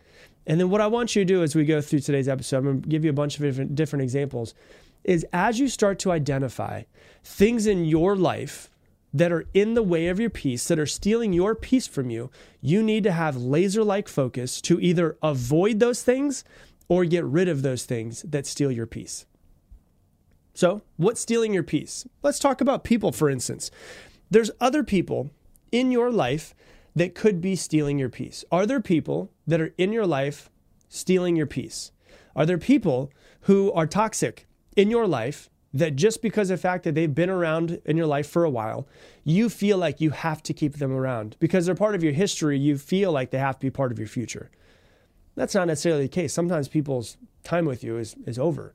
And 0.47 0.59
then 0.59 0.71
what 0.71 0.81
I 0.81 0.87
want 0.87 1.15
you 1.15 1.23
to 1.23 1.27
do 1.27 1.43
as 1.43 1.55
we 1.55 1.65
go 1.65 1.81
through 1.81 2.01
today's 2.01 2.29
episode, 2.29 2.59
I'm 2.59 2.65
going 2.65 2.83
to 2.83 2.89
give 2.89 3.05
you 3.05 3.11
a 3.11 3.15
bunch 3.15 3.37
of 3.37 3.43
different, 3.43 3.75
different 3.75 4.03
examples, 4.03 4.55
is 5.05 5.25
as 5.33 5.59
you 5.59 5.69
start 5.69 5.99
to 6.01 6.11
identify 6.11 6.83
things 7.23 7.67
in 7.67 7.85
your 7.85 8.17
life 8.17 8.71
that 9.13 9.33
are 9.33 9.47
in 9.55 9.75
the 9.75 9.83
way 9.83 10.09
of 10.09 10.21
your 10.21 10.31
peace, 10.31 10.69
that 10.69 10.79
are 10.79 10.87
stealing 10.87 11.33
your 11.33 11.55
peace 11.55 11.87
from 11.87 12.11
you, 12.11 12.31
you 12.61 12.83
need 12.83 13.05
to 13.05 13.13
have 13.13 13.37
laser 13.37 13.83
like 13.83 14.09
focus 14.09 14.61
to 14.63 14.81
either 14.81 15.17
avoid 15.23 15.81
those 15.81 16.03
things 16.03 16.45
or 16.89 17.05
get 17.05 17.25
rid 17.25 17.49
of 17.49 17.63
those 17.63 17.85
things 17.85 18.23
that 18.23 18.47
steal 18.47 18.71
your 18.71 18.87
peace. 18.87 19.27
So, 20.55 20.83
what's 20.97 21.21
stealing 21.21 21.55
your 21.55 21.63
peace? 21.63 22.07
Let's 22.23 22.39
talk 22.39 22.61
about 22.61 22.85
people, 22.85 23.13
for 23.13 23.31
instance. 23.31 23.71
There's 24.31 24.51
other 24.61 24.83
people 24.83 25.31
in 25.71 25.91
your 25.91 26.11
life 26.11 26.55
that 26.97 27.15
could 27.15 27.41
be 27.41 27.55
stealing 27.55 27.99
your 27.99 28.09
peace. 28.09 28.45
Are 28.51 28.67
there 28.67 28.81
people 28.81 29.31
that 29.47 29.61
are 29.61 29.73
in 29.79 29.93
your 29.93 30.07
life 30.07 30.51
stealing 30.89 31.37
your 31.37 31.47
peace? 31.47 31.93
Are 32.35 32.45
there 32.45 32.59
people 32.59 33.13
who 33.43 33.73
are 33.73 33.87
toxic 33.87 34.47
in 34.77 34.91
your 34.91 35.07
life 35.07 35.49
that 35.75 35.97
just 35.97 36.23
because 36.23 36.51
of 36.51 36.59
the 36.59 36.63
fact 36.63 36.85
that 36.85 36.95
they've 36.95 37.15
been 37.15 37.31
around 37.31 37.81
in 37.85 37.97
your 37.97 38.07
life 38.07 38.29
for 38.29 38.45
a 38.45 38.51
while, 38.51 38.89
you 39.25 39.49
feel 39.49 39.77
like 39.77 40.01
you 40.01 40.11
have 40.11 40.43
to 40.45 40.55
keep 40.55 40.75
them 40.75 40.93
around 40.93 41.37
because 41.39 41.67
they're 41.67 41.75
part 41.75 41.95
of 41.95 42.03
your 42.03 42.13
history. 42.13 42.59
You 42.59 42.79
feel 42.79 43.13
like 43.13 43.31
they 43.31 43.39
have 43.39 43.59
to 43.59 43.67
be 43.67 43.71
part 43.71 43.93
of 43.93 43.99
your 43.99 44.09
future. 44.09 44.51
That's 45.35 45.55
not 45.55 45.69
necessarily 45.69 46.05
the 46.05 46.09
case. 46.09 46.33
Sometimes 46.33 46.69
people's 46.69 47.17
time 47.45 47.67
with 47.67 47.85
you 47.85 47.99
is, 47.99 48.17
is 48.27 48.39
over. 48.39 48.75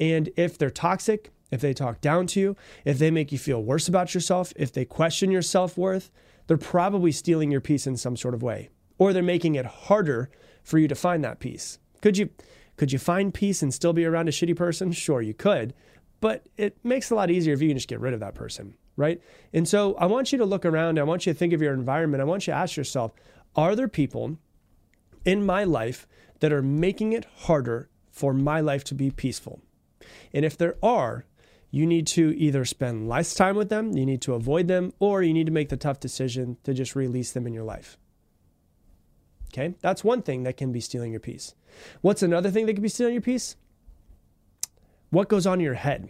And 0.00 0.30
if 0.36 0.58
they're 0.58 0.70
toxic, 0.70 1.30
if 1.50 1.60
they 1.60 1.72
talk 1.72 2.00
down 2.00 2.26
to 2.28 2.40
you, 2.40 2.56
if 2.84 2.98
they 2.98 3.10
make 3.10 3.30
you 3.30 3.38
feel 3.38 3.62
worse 3.62 3.86
about 3.86 4.14
yourself, 4.14 4.52
if 4.56 4.72
they 4.72 4.84
question 4.84 5.30
your 5.30 5.42
self 5.42 5.78
worth, 5.78 6.10
they're 6.46 6.56
probably 6.56 7.12
stealing 7.12 7.50
your 7.50 7.60
peace 7.60 7.86
in 7.86 7.96
some 7.96 8.16
sort 8.16 8.34
of 8.34 8.42
way. 8.42 8.68
Or 8.98 9.12
they're 9.12 9.22
making 9.22 9.54
it 9.54 9.66
harder 9.66 10.28
for 10.64 10.78
you 10.78 10.88
to 10.88 10.94
find 10.94 11.22
that 11.22 11.40
peace. 11.40 11.78
Could 12.00 12.18
you 12.18 12.30
could 12.76 12.90
you 12.90 12.98
find 12.98 13.34
peace 13.34 13.62
and 13.62 13.72
still 13.72 13.92
be 13.92 14.04
around 14.04 14.28
a 14.28 14.32
shitty 14.32 14.56
person? 14.56 14.92
Sure, 14.92 15.22
you 15.22 15.34
could 15.34 15.74
but 16.22 16.44
it 16.56 16.78
makes 16.84 17.10
it 17.10 17.14
a 17.14 17.16
lot 17.16 17.32
easier 17.32 17.52
if 17.52 17.60
you 17.60 17.68
can 17.68 17.76
just 17.76 17.88
get 17.88 18.00
rid 18.00 18.14
of 18.14 18.20
that 18.20 18.36
person, 18.36 18.74
right? 18.96 19.20
And 19.52 19.68
so 19.68 19.94
I 19.96 20.06
want 20.06 20.30
you 20.30 20.38
to 20.38 20.44
look 20.44 20.64
around. 20.64 21.00
I 21.00 21.02
want 21.02 21.26
you 21.26 21.32
to 21.32 21.38
think 21.38 21.52
of 21.52 21.60
your 21.60 21.74
environment. 21.74 22.20
I 22.20 22.24
want 22.24 22.46
you 22.46 22.52
to 22.52 22.58
ask 22.58 22.76
yourself 22.76 23.12
are 23.56 23.74
there 23.74 23.88
people 23.88 24.38
in 25.24 25.44
my 25.44 25.64
life 25.64 26.06
that 26.38 26.52
are 26.52 26.62
making 26.62 27.12
it 27.12 27.26
harder 27.38 27.90
for 28.12 28.32
my 28.32 28.60
life 28.60 28.84
to 28.84 28.94
be 28.94 29.10
peaceful? 29.10 29.60
And 30.32 30.44
if 30.44 30.56
there 30.56 30.76
are, 30.80 31.26
you 31.72 31.86
need 31.86 32.06
to 32.08 32.38
either 32.38 32.64
spend 32.64 33.08
less 33.08 33.34
time 33.34 33.56
with 33.56 33.68
them, 33.68 33.96
you 33.96 34.06
need 34.06 34.22
to 34.22 34.34
avoid 34.34 34.68
them, 34.68 34.92
or 35.00 35.22
you 35.22 35.34
need 35.34 35.46
to 35.46 35.52
make 35.52 35.70
the 35.70 35.76
tough 35.76 35.98
decision 35.98 36.56
to 36.62 36.72
just 36.72 36.94
release 36.94 37.32
them 37.32 37.48
in 37.48 37.52
your 37.52 37.64
life. 37.64 37.98
Okay, 39.52 39.74
that's 39.80 40.04
one 40.04 40.22
thing 40.22 40.44
that 40.44 40.56
can 40.56 40.70
be 40.70 40.80
stealing 40.80 41.10
your 41.10 41.20
peace. 41.20 41.54
What's 42.00 42.22
another 42.22 42.50
thing 42.50 42.66
that 42.66 42.74
can 42.74 42.82
be 42.82 42.88
stealing 42.88 43.14
your 43.14 43.22
peace? 43.22 43.56
What 45.12 45.28
goes 45.28 45.46
on 45.46 45.60
in 45.60 45.64
your 45.64 45.74
head? 45.74 46.08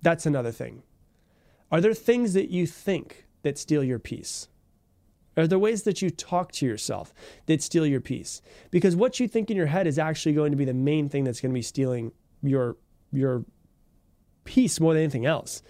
That's 0.00 0.24
another 0.24 0.52
thing. 0.52 0.84
Are 1.72 1.80
there 1.80 1.92
things 1.92 2.34
that 2.34 2.50
you 2.50 2.68
think 2.68 3.26
that 3.42 3.58
steal 3.58 3.82
your 3.82 3.98
peace? 3.98 4.46
Are 5.36 5.48
there 5.48 5.58
ways 5.58 5.82
that 5.82 6.02
you 6.02 6.10
talk 6.10 6.52
to 6.52 6.66
yourself 6.66 7.12
that 7.46 7.62
steal 7.62 7.84
your 7.84 8.00
peace? 8.00 8.40
Because 8.70 8.94
what 8.94 9.18
you 9.18 9.26
think 9.26 9.50
in 9.50 9.56
your 9.56 9.66
head 9.66 9.88
is 9.88 9.98
actually 9.98 10.34
going 10.34 10.52
to 10.52 10.56
be 10.56 10.64
the 10.64 10.72
main 10.72 11.08
thing 11.08 11.24
that's 11.24 11.40
going 11.40 11.50
to 11.50 11.54
be 11.54 11.62
stealing 11.62 12.12
your 12.40 12.76
your 13.10 13.44
peace 14.44 14.78
more 14.78 14.94
than 14.94 15.02
anything 15.02 15.26
else. 15.26 15.60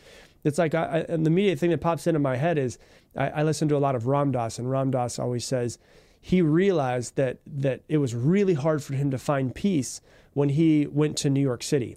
It's 0.44 0.58
like 0.58 0.74
I, 0.74 1.06
I, 1.08 1.16
the 1.16 1.24
immediate 1.24 1.58
thing 1.58 1.70
that 1.70 1.80
pops 1.80 2.06
into 2.06 2.20
my 2.20 2.36
head 2.36 2.58
is 2.58 2.78
I, 3.16 3.28
I 3.30 3.42
listen 3.44 3.68
to 3.68 3.76
a 3.76 3.78
lot 3.78 3.94
of 3.94 4.06
Ram 4.06 4.30
Dass, 4.30 4.58
and 4.58 4.70
Ram 4.70 4.90
Dass 4.90 5.18
always 5.18 5.46
says 5.46 5.78
he 6.20 6.42
realized 6.42 7.16
that 7.16 7.38
that 7.46 7.80
it 7.88 7.96
was 7.96 8.14
really 8.14 8.54
hard 8.54 8.82
for 8.82 8.92
him 8.92 9.10
to 9.10 9.16
find 9.16 9.54
peace 9.54 10.02
when 10.34 10.50
he 10.50 10.86
went 10.86 11.16
to 11.16 11.30
New 11.30 11.40
York 11.40 11.62
City 11.62 11.96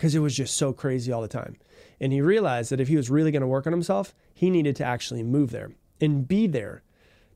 because 0.00 0.14
it 0.14 0.20
was 0.20 0.34
just 0.34 0.56
so 0.56 0.72
crazy 0.72 1.12
all 1.12 1.20
the 1.20 1.28
time. 1.28 1.58
And 2.00 2.10
he 2.10 2.22
realized 2.22 2.72
that 2.72 2.80
if 2.80 2.88
he 2.88 2.96
was 2.96 3.10
really 3.10 3.30
going 3.30 3.42
to 3.42 3.46
work 3.46 3.66
on 3.66 3.72
himself, 3.74 4.14
he 4.32 4.48
needed 4.48 4.74
to 4.76 4.84
actually 4.84 5.22
move 5.22 5.50
there 5.50 5.72
and 6.00 6.26
be 6.26 6.46
there 6.46 6.82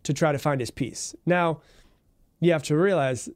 to 0.04 0.14
try 0.14 0.32
to 0.32 0.38
find 0.38 0.60
his 0.60 0.70
peace. 0.70 1.14
Now, 1.26 1.60
you 2.40 2.52
have 2.52 2.62
to 2.62 2.74
realize 2.74 3.28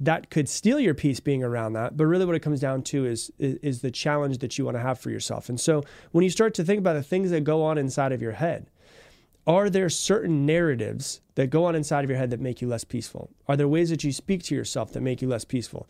that 0.00 0.30
could 0.30 0.48
steal 0.48 0.80
your 0.80 0.94
peace 0.94 1.20
being 1.20 1.44
around 1.44 1.74
that, 1.74 1.96
but 1.96 2.06
really 2.06 2.24
what 2.24 2.34
it 2.34 2.40
comes 2.40 2.58
down 2.58 2.82
to 2.82 3.06
is, 3.06 3.30
is, 3.38 3.54
is 3.62 3.82
the 3.82 3.92
challenge 3.92 4.38
that 4.38 4.58
you 4.58 4.64
want 4.64 4.76
to 4.76 4.82
have 4.82 4.98
for 4.98 5.10
yourself. 5.10 5.48
And 5.48 5.60
so 5.60 5.84
when 6.10 6.24
you 6.24 6.30
start 6.30 6.52
to 6.54 6.64
think 6.64 6.80
about 6.80 6.94
the 6.94 7.04
things 7.04 7.30
that 7.30 7.44
go 7.44 7.62
on 7.62 7.78
inside 7.78 8.10
of 8.10 8.20
your 8.20 8.32
head, 8.32 8.66
are 9.46 9.70
there 9.70 9.88
certain 9.90 10.44
narratives 10.44 11.20
that 11.36 11.50
go 11.50 11.66
on 11.66 11.76
inside 11.76 12.02
of 12.02 12.10
your 12.10 12.18
head 12.18 12.30
that 12.30 12.40
make 12.40 12.60
you 12.60 12.66
less 12.66 12.82
peaceful? 12.82 13.30
Are 13.46 13.56
there 13.56 13.68
ways 13.68 13.90
that 13.90 14.02
you 14.02 14.10
speak 14.10 14.42
to 14.44 14.56
yourself 14.56 14.92
that 14.92 15.02
make 15.02 15.22
you 15.22 15.28
less 15.28 15.44
peaceful? 15.44 15.88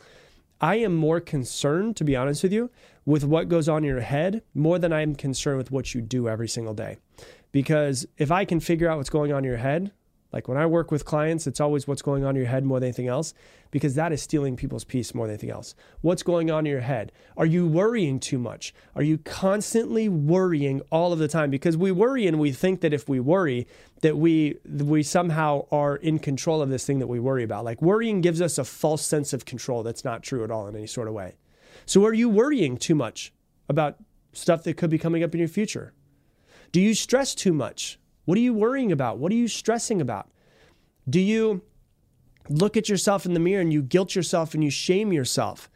I 0.63 0.77
am 0.77 0.95
more 0.95 1.21
concerned, 1.21 1.97
to 1.97 2.05
be 2.05 2.15
honest 2.15 2.45
with 2.45 2.53
you, 2.53 2.71
with 3.05 3.25
what 3.25 3.49
goes 3.49 3.69
on 3.69 3.79
in 3.79 3.91
your 3.91 4.01
head 4.01 4.43
more 4.55 4.79
than 4.79 4.93
I'm 4.93 5.17
concerned 5.17 5.59
with 5.59 5.73
what 5.73 5.93
you 5.93 6.01
do 6.01 6.29
every 6.29 6.49
single 6.49 6.73
day. 6.73 6.99
Because 7.51 8.07
if 8.17 8.31
I 8.31 8.45
can 8.45 8.61
figure 8.61 8.89
out 8.89 8.97
what's 8.97 9.11
going 9.11 9.33
on 9.33 9.39
in 9.39 9.45
your 9.45 9.57
head, 9.57 9.91
like 10.33 10.49
when 10.49 10.57
I 10.57 10.67
work 10.67 10.91
with 10.91 11.05
clients, 11.05 11.47
it's 11.47 11.61
always 11.61 11.87
what's 11.87 12.03
going 12.03 12.25
on 12.25 12.31
in 12.31 12.37
your 12.37 12.51
head 12.51 12.65
more 12.65 12.81
than 12.81 12.89
anything 12.89 13.09
else, 13.09 13.35
because 13.71 13.95
that 13.97 14.13
is 14.13 14.23
stealing 14.23 14.57
people's 14.57 14.85
peace 14.85 15.15
more 15.15 15.27
than 15.27 15.35
anything 15.35 15.51
else. 15.51 15.75
What's 16.01 16.23
going 16.23 16.51
on 16.51 16.67
in 16.67 16.73
your 16.73 16.81
head? 16.81 17.13
Are 17.37 17.47
you 17.47 17.67
worrying 17.67 18.19
too 18.19 18.39
much? 18.39 18.73
Are 18.97 19.03
you 19.03 19.19
constantly 19.19 20.09
worrying 20.09 20.81
all 20.91 21.13
of 21.13 21.19
the 21.19 21.29
time? 21.29 21.51
Because 21.51 21.77
we 21.77 21.93
worry 21.93 22.27
and 22.27 22.39
we 22.39 22.53
think 22.53 22.81
that 22.81 22.95
if 22.95 23.09
we 23.09 23.21
worry, 23.21 23.67
that 24.01 24.17
we 24.17 24.57
we 24.65 25.03
somehow 25.03 25.67
are 25.71 25.97
in 25.97 26.19
control 26.19 26.63
of 26.63 26.71
this 26.71 26.87
thing 26.87 26.99
that 26.99 27.07
we 27.09 27.21
worry 27.21 27.45
about. 27.45 27.65
Like 27.65 27.83
worrying 27.83 28.21
gives 28.21 28.41
us 28.41 28.59
a 28.59 28.65
false 28.65 29.03
sense 29.03 29.33
of 29.33 29.45
control 29.45 29.83
that's 29.83 30.05
not 30.05 30.23
true 30.23 30.45
at 30.45 30.51
all 30.51 30.67
in 30.67 30.75
any 30.75 30.87
sort 30.87 31.09
of 31.09 31.15
way. 31.15 31.37
So 31.87 32.05
are 32.05 32.15
you 32.15 32.29
worrying 32.29 32.77
too 32.77 32.95
much 32.95 33.33
about 33.69 33.97
stuff 34.33 34.63
that 34.65 34.77
could 34.77 34.91
be 34.91 34.99
coming 34.99 35.23
up 35.23 35.35
in 35.35 35.39
your 35.39 35.49
future? 35.49 35.93
Do 36.73 36.81
you 36.81 36.95
stress 36.95 37.35
too 37.35 37.53
much? 37.53 37.99
What 38.25 38.39
are 38.39 38.43
you 38.43 38.55
worrying 38.55 38.93
about? 38.93 39.19
What 39.19 39.33
are 39.33 39.37
you 39.37 39.49
stressing 39.49 40.01
about? 40.01 40.29
Do 41.09 41.21
you 41.21 41.63
look 42.49 42.77
at 42.77 42.89
yourself 42.89 43.27
in 43.27 43.35
the 43.35 43.41
mirror 43.41 43.61
and 43.61 43.73
you 43.73 43.83
guilt 43.83 44.15
yourself 44.15 44.55
and 44.55 44.63
you 44.63 44.71
shame 44.71 45.13
yourself 45.13 45.69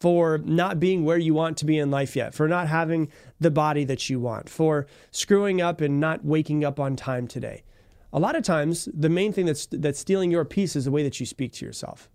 for 0.00 0.38
not 0.38 0.80
being 0.80 1.04
where 1.04 1.18
you 1.18 1.34
want 1.34 1.56
to 1.58 1.64
be 1.64 1.78
in 1.78 1.90
life 1.90 2.16
yet, 2.16 2.34
for 2.34 2.48
not 2.48 2.68
having 2.68 3.08
the 3.38 3.50
body 3.50 3.84
that 3.84 4.10
you 4.10 4.18
want, 4.18 4.48
for 4.48 4.86
screwing 5.10 5.60
up 5.60 5.80
and 5.80 6.00
not 6.00 6.24
waking 6.24 6.64
up 6.64 6.80
on 6.80 6.96
time 6.96 7.26
today? 7.26 7.62
A 8.12 8.18
lot 8.18 8.36
of 8.36 8.42
times, 8.42 8.88
the 8.92 9.08
main 9.08 9.32
thing 9.32 9.46
that's 9.46 9.66
that's 9.66 9.98
stealing 9.98 10.30
your 10.30 10.44
peace 10.44 10.76
is 10.76 10.84
the 10.84 10.90
way 10.90 11.02
that 11.02 11.20
you 11.20 11.26
speak 11.26 11.52
to 11.54 11.66
yourself. 11.66 12.08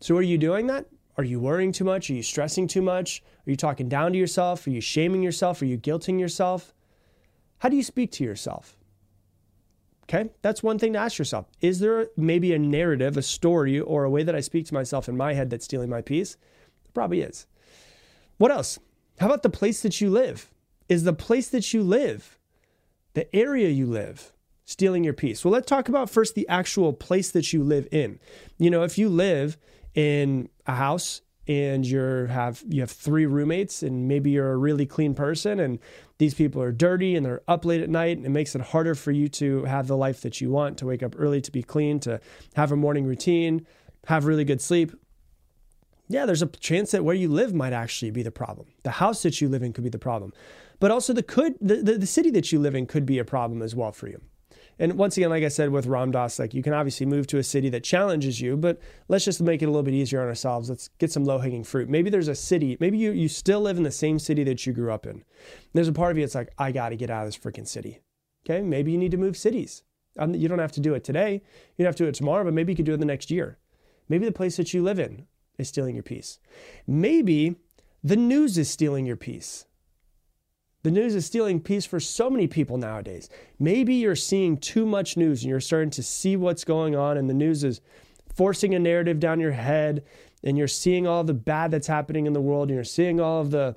So, 0.00 0.16
are 0.16 0.22
you 0.22 0.38
doing 0.38 0.66
that? 0.68 0.86
Are 1.16 1.24
you 1.24 1.40
worrying 1.40 1.72
too 1.72 1.84
much? 1.84 2.10
Are 2.10 2.14
you 2.14 2.22
stressing 2.22 2.68
too 2.68 2.82
much? 2.82 3.22
Are 3.46 3.50
you 3.50 3.56
talking 3.56 3.88
down 3.88 4.12
to 4.12 4.18
yourself? 4.18 4.66
Are 4.66 4.70
you 4.70 4.80
shaming 4.80 5.22
yourself? 5.22 5.60
Are 5.60 5.66
you 5.66 5.78
guilting 5.78 6.20
yourself? 6.20 6.74
How 7.58 7.68
do 7.68 7.76
you 7.76 7.82
speak 7.82 8.12
to 8.12 8.24
yourself? 8.24 8.77
Okay, 10.08 10.30
that's 10.40 10.62
one 10.62 10.78
thing 10.78 10.94
to 10.94 10.98
ask 10.98 11.18
yourself. 11.18 11.46
Is 11.60 11.80
there 11.80 12.08
maybe 12.16 12.54
a 12.54 12.58
narrative, 12.58 13.18
a 13.18 13.22
story, 13.22 13.78
or 13.78 14.04
a 14.04 14.10
way 14.10 14.22
that 14.22 14.34
I 14.34 14.40
speak 14.40 14.66
to 14.66 14.74
myself 14.74 15.06
in 15.08 15.18
my 15.18 15.34
head 15.34 15.50
that's 15.50 15.66
stealing 15.66 15.90
my 15.90 16.00
peace? 16.00 16.36
There 16.84 16.92
probably 16.94 17.20
is. 17.20 17.46
What 18.38 18.50
else? 18.50 18.78
How 19.18 19.26
about 19.26 19.42
the 19.42 19.50
place 19.50 19.82
that 19.82 20.00
you 20.00 20.08
live? 20.08 20.50
Is 20.88 21.04
the 21.04 21.12
place 21.12 21.48
that 21.48 21.74
you 21.74 21.82
live, 21.82 22.38
the 23.12 23.34
area 23.36 23.68
you 23.68 23.84
live, 23.84 24.32
stealing 24.64 25.04
your 25.04 25.12
peace? 25.12 25.44
Well, 25.44 25.52
let's 25.52 25.66
talk 25.66 25.90
about 25.90 26.08
first 26.08 26.34
the 26.34 26.48
actual 26.48 26.94
place 26.94 27.30
that 27.32 27.52
you 27.52 27.62
live 27.62 27.86
in. 27.92 28.18
You 28.56 28.70
know, 28.70 28.84
if 28.84 28.96
you 28.96 29.10
live 29.10 29.58
in 29.94 30.48
a 30.66 30.76
house 30.76 31.20
and 31.46 31.86
you're 31.86 32.26
have 32.26 32.62
you 32.68 32.80
have 32.80 32.90
three 32.90 33.26
roommates 33.26 33.82
and 33.82 34.08
maybe 34.08 34.30
you're 34.30 34.52
a 34.52 34.56
really 34.56 34.86
clean 34.86 35.14
person 35.14 35.60
and 35.60 35.78
these 36.18 36.34
people 36.34 36.60
are 36.60 36.72
dirty 36.72 37.16
and 37.16 37.24
they're 37.24 37.42
up 37.48 37.64
late 37.64 37.80
at 37.80 37.88
night 37.88 38.16
and 38.16 38.26
it 38.26 38.30
makes 38.30 38.54
it 38.54 38.60
harder 38.60 38.94
for 38.94 39.12
you 39.12 39.28
to 39.28 39.64
have 39.64 39.86
the 39.86 39.96
life 39.96 40.20
that 40.22 40.40
you 40.40 40.50
want 40.50 40.76
to 40.78 40.86
wake 40.86 41.02
up 41.02 41.14
early 41.18 41.40
to 41.40 41.52
be 41.52 41.62
clean 41.62 42.00
to 42.00 42.20
have 42.54 42.72
a 42.72 42.76
morning 42.76 43.06
routine 43.06 43.66
have 44.06 44.26
really 44.26 44.44
good 44.44 44.60
sleep. 44.60 44.92
Yeah 46.08 46.26
there's 46.26 46.42
a 46.42 46.46
chance 46.46 46.90
that 46.90 47.04
where 47.04 47.14
you 47.14 47.28
live 47.28 47.54
might 47.54 47.72
actually 47.72 48.10
be 48.10 48.22
the 48.22 48.30
problem. 48.30 48.66
The 48.82 48.92
house 48.92 49.22
that 49.22 49.40
you 49.40 49.48
live 49.48 49.62
in 49.62 49.72
could 49.72 49.84
be 49.84 49.90
the 49.90 49.98
problem. 49.98 50.32
But 50.80 50.90
also 50.90 51.12
the 51.12 51.22
could 51.22 51.54
the, 51.60 51.76
the, 51.76 51.98
the 51.98 52.06
city 52.06 52.30
that 52.30 52.50
you 52.52 52.58
live 52.58 52.74
in 52.74 52.86
could 52.86 53.06
be 53.06 53.18
a 53.18 53.24
problem 53.24 53.62
as 53.62 53.74
well 53.74 53.92
for 53.92 54.08
you 54.08 54.20
and 54.78 54.94
once 54.94 55.16
again, 55.16 55.30
like 55.30 55.44
I 55.44 55.48
said 55.48 55.70
with 55.70 55.86
Ram 55.86 56.10
Dass, 56.10 56.38
like 56.38 56.54
you 56.54 56.62
can 56.62 56.72
obviously 56.72 57.06
move 57.06 57.26
to 57.28 57.38
a 57.38 57.42
city 57.42 57.68
that 57.70 57.84
challenges 57.84 58.40
you, 58.40 58.56
but 58.56 58.80
let's 59.08 59.24
just 59.24 59.40
make 59.40 59.62
it 59.62 59.66
a 59.66 59.68
little 59.68 59.82
bit 59.82 59.94
easier 59.94 60.20
on 60.20 60.28
ourselves. 60.28 60.68
Let's 60.68 60.88
get 60.98 61.10
some 61.10 61.24
low 61.24 61.38
hanging 61.38 61.64
fruit. 61.64 61.88
Maybe 61.88 62.10
there's 62.10 62.28
a 62.28 62.34
city, 62.34 62.76
maybe 62.80 62.98
you, 62.98 63.12
you 63.12 63.28
still 63.28 63.60
live 63.60 63.76
in 63.76 63.82
the 63.82 63.90
same 63.90 64.18
city 64.18 64.44
that 64.44 64.66
you 64.66 64.72
grew 64.72 64.92
up 64.92 65.06
in. 65.06 65.24
There's 65.74 65.88
a 65.88 65.92
part 65.92 66.12
of 66.12 66.18
you 66.18 66.24
that's 66.24 66.34
like, 66.34 66.52
I 66.58 66.72
got 66.72 66.90
to 66.90 66.96
get 66.96 67.10
out 67.10 67.26
of 67.26 67.28
this 67.28 67.38
freaking 67.38 67.66
city. 67.66 68.00
Okay, 68.48 68.62
maybe 68.62 68.92
you 68.92 68.98
need 68.98 69.10
to 69.10 69.16
move 69.16 69.36
cities. 69.36 69.82
Um, 70.18 70.34
you 70.34 70.48
don't 70.48 70.58
have 70.58 70.72
to 70.72 70.80
do 70.80 70.94
it 70.94 71.04
today. 71.04 71.42
You 71.76 71.84
don't 71.84 71.86
have 71.86 71.96
to 71.96 72.04
do 72.04 72.08
it 72.08 72.14
tomorrow, 72.14 72.44
but 72.44 72.54
maybe 72.54 72.72
you 72.72 72.76
could 72.76 72.86
do 72.86 72.94
it 72.94 73.00
the 73.00 73.04
next 73.04 73.30
year. 73.30 73.58
Maybe 74.08 74.24
the 74.24 74.32
place 74.32 74.56
that 74.56 74.72
you 74.72 74.82
live 74.82 74.98
in 74.98 75.26
is 75.58 75.68
stealing 75.68 75.94
your 75.94 76.02
peace. 76.02 76.38
Maybe 76.86 77.56
the 78.02 78.16
news 78.16 78.56
is 78.58 78.70
stealing 78.70 79.06
your 79.06 79.16
peace. 79.16 79.66
The 80.84 80.90
news 80.90 81.14
is 81.14 81.26
stealing 81.26 81.60
peace 81.60 81.84
for 81.84 81.98
so 81.98 82.30
many 82.30 82.46
people 82.46 82.78
nowadays. 82.78 83.28
Maybe 83.58 83.94
you're 83.94 84.14
seeing 84.14 84.56
too 84.56 84.86
much 84.86 85.16
news 85.16 85.42
and 85.42 85.50
you're 85.50 85.60
starting 85.60 85.90
to 85.90 86.02
see 86.02 86.36
what's 86.36 86.64
going 86.64 86.94
on, 86.94 87.16
and 87.16 87.28
the 87.28 87.34
news 87.34 87.64
is 87.64 87.80
forcing 88.34 88.74
a 88.74 88.78
narrative 88.78 89.18
down 89.18 89.40
your 89.40 89.52
head 89.52 90.04
and 90.44 90.56
you're 90.56 90.68
seeing 90.68 91.08
all 91.08 91.24
the 91.24 91.34
bad 91.34 91.72
that's 91.72 91.88
happening 91.88 92.26
in 92.26 92.32
the 92.32 92.40
world 92.40 92.68
and 92.68 92.76
you're 92.76 92.84
seeing 92.84 93.20
all 93.20 93.40
of 93.40 93.50
the 93.50 93.74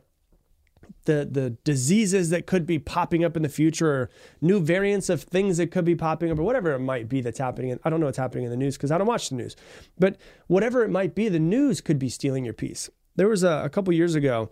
the 1.05 1.27
the 1.29 1.49
diseases 1.63 2.29
that 2.29 2.45
could 2.45 2.67
be 2.67 2.77
popping 2.77 3.23
up 3.23 3.35
in 3.35 3.41
the 3.41 3.49
future 3.49 3.89
or 3.89 4.09
new 4.39 4.59
variants 4.59 5.09
of 5.09 5.23
things 5.23 5.57
that 5.57 5.71
could 5.71 5.85
be 5.85 5.95
popping 5.95 6.29
up 6.29 6.37
or 6.37 6.43
whatever 6.43 6.73
it 6.73 6.79
might 6.79 7.09
be 7.09 7.21
that's 7.21 7.39
happening. 7.39 7.75
I 7.83 7.89
don't 7.89 7.99
know 7.99 8.05
what's 8.05 8.19
happening 8.19 8.43
in 8.43 8.51
the 8.51 8.57
news 8.57 8.77
because 8.77 8.91
I 8.91 8.99
don't 8.99 9.07
watch 9.07 9.29
the 9.29 9.35
news. 9.35 9.55
But 9.97 10.17
whatever 10.45 10.83
it 10.83 10.89
might 10.89 11.15
be, 11.15 11.27
the 11.27 11.39
news 11.39 11.81
could 11.81 11.97
be 11.97 12.09
stealing 12.09 12.45
your 12.45 12.53
peace. 12.53 12.87
There 13.15 13.27
was 13.27 13.43
a, 13.43 13.63
a 13.65 13.69
couple 13.69 13.93
years 13.93 14.13
ago, 14.13 14.51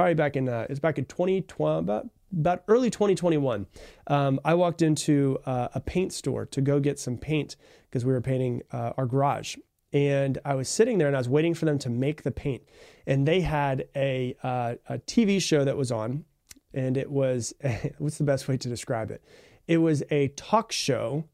probably 0.00 0.14
back 0.14 0.34
in 0.34 0.48
uh, 0.48 0.66
it's 0.70 0.80
back 0.80 0.96
in 0.96 1.04
2020 1.04 1.78
about 1.78 2.08
about 2.32 2.62
early 2.68 2.88
2021. 2.88 3.66
Um, 4.06 4.40
I 4.46 4.54
walked 4.54 4.80
into 4.80 5.38
uh, 5.44 5.68
a 5.74 5.80
paint 5.80 6.14
store 6.14 6.46
to 6.46 6.62
go 6.62 6.80
get 6.80 6.98
some 6.98 7.18
paint 7.18 7.56
because 7.84 8.06
we 8.06 8.12
were 8.12 8.22
painting 8.22 8.62
uh, 8.72 8.92
our 8.96 9.04
garage 9.04 9.56
and 9.92 10.38
I 10.42 10.54
was 10.54 10.70
sitting 10.70 10.96
there 10.96 11.06
and 11.06 11.14
I 11.14 11.20
was 11.20 11.28
waiting 11.28 11.52
for 11.52 11.66
them 11.66 11.78
to 11.80 11.90
make 11.90 12.22
the 12.22 12.30
paint. 12.30 12.62
And 13.06 13.28
they 13.28 13.42
had 13.42 13.88
a, 13.94 14.36
uh, 14.42 14.76
a 14.88 14.98
TV 15.00 15.42
show 15.42 15.64
that 15.64 15.76
was 15.76 15.92
on, 15.92 16.24
and 16.72 16.96
it 16.96 17.10
was 17.10 17.52
what's 17.98 18.16
the 18.16 18.24
best 18.24 18.48
way 18.48 18.56
to 18.56 18.68
describe 18.70 19.10
it? 19.10 19.22
It 19.68 19.78
was 19.78 20.02
a 20.10 20.28
talk 20.28 20.72
show 20.72 21.28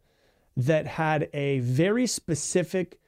that 0.56 0.88
had 0.88 1.28
a 1.32 1.60
very 1.60 2.08
specific 2.08 2.98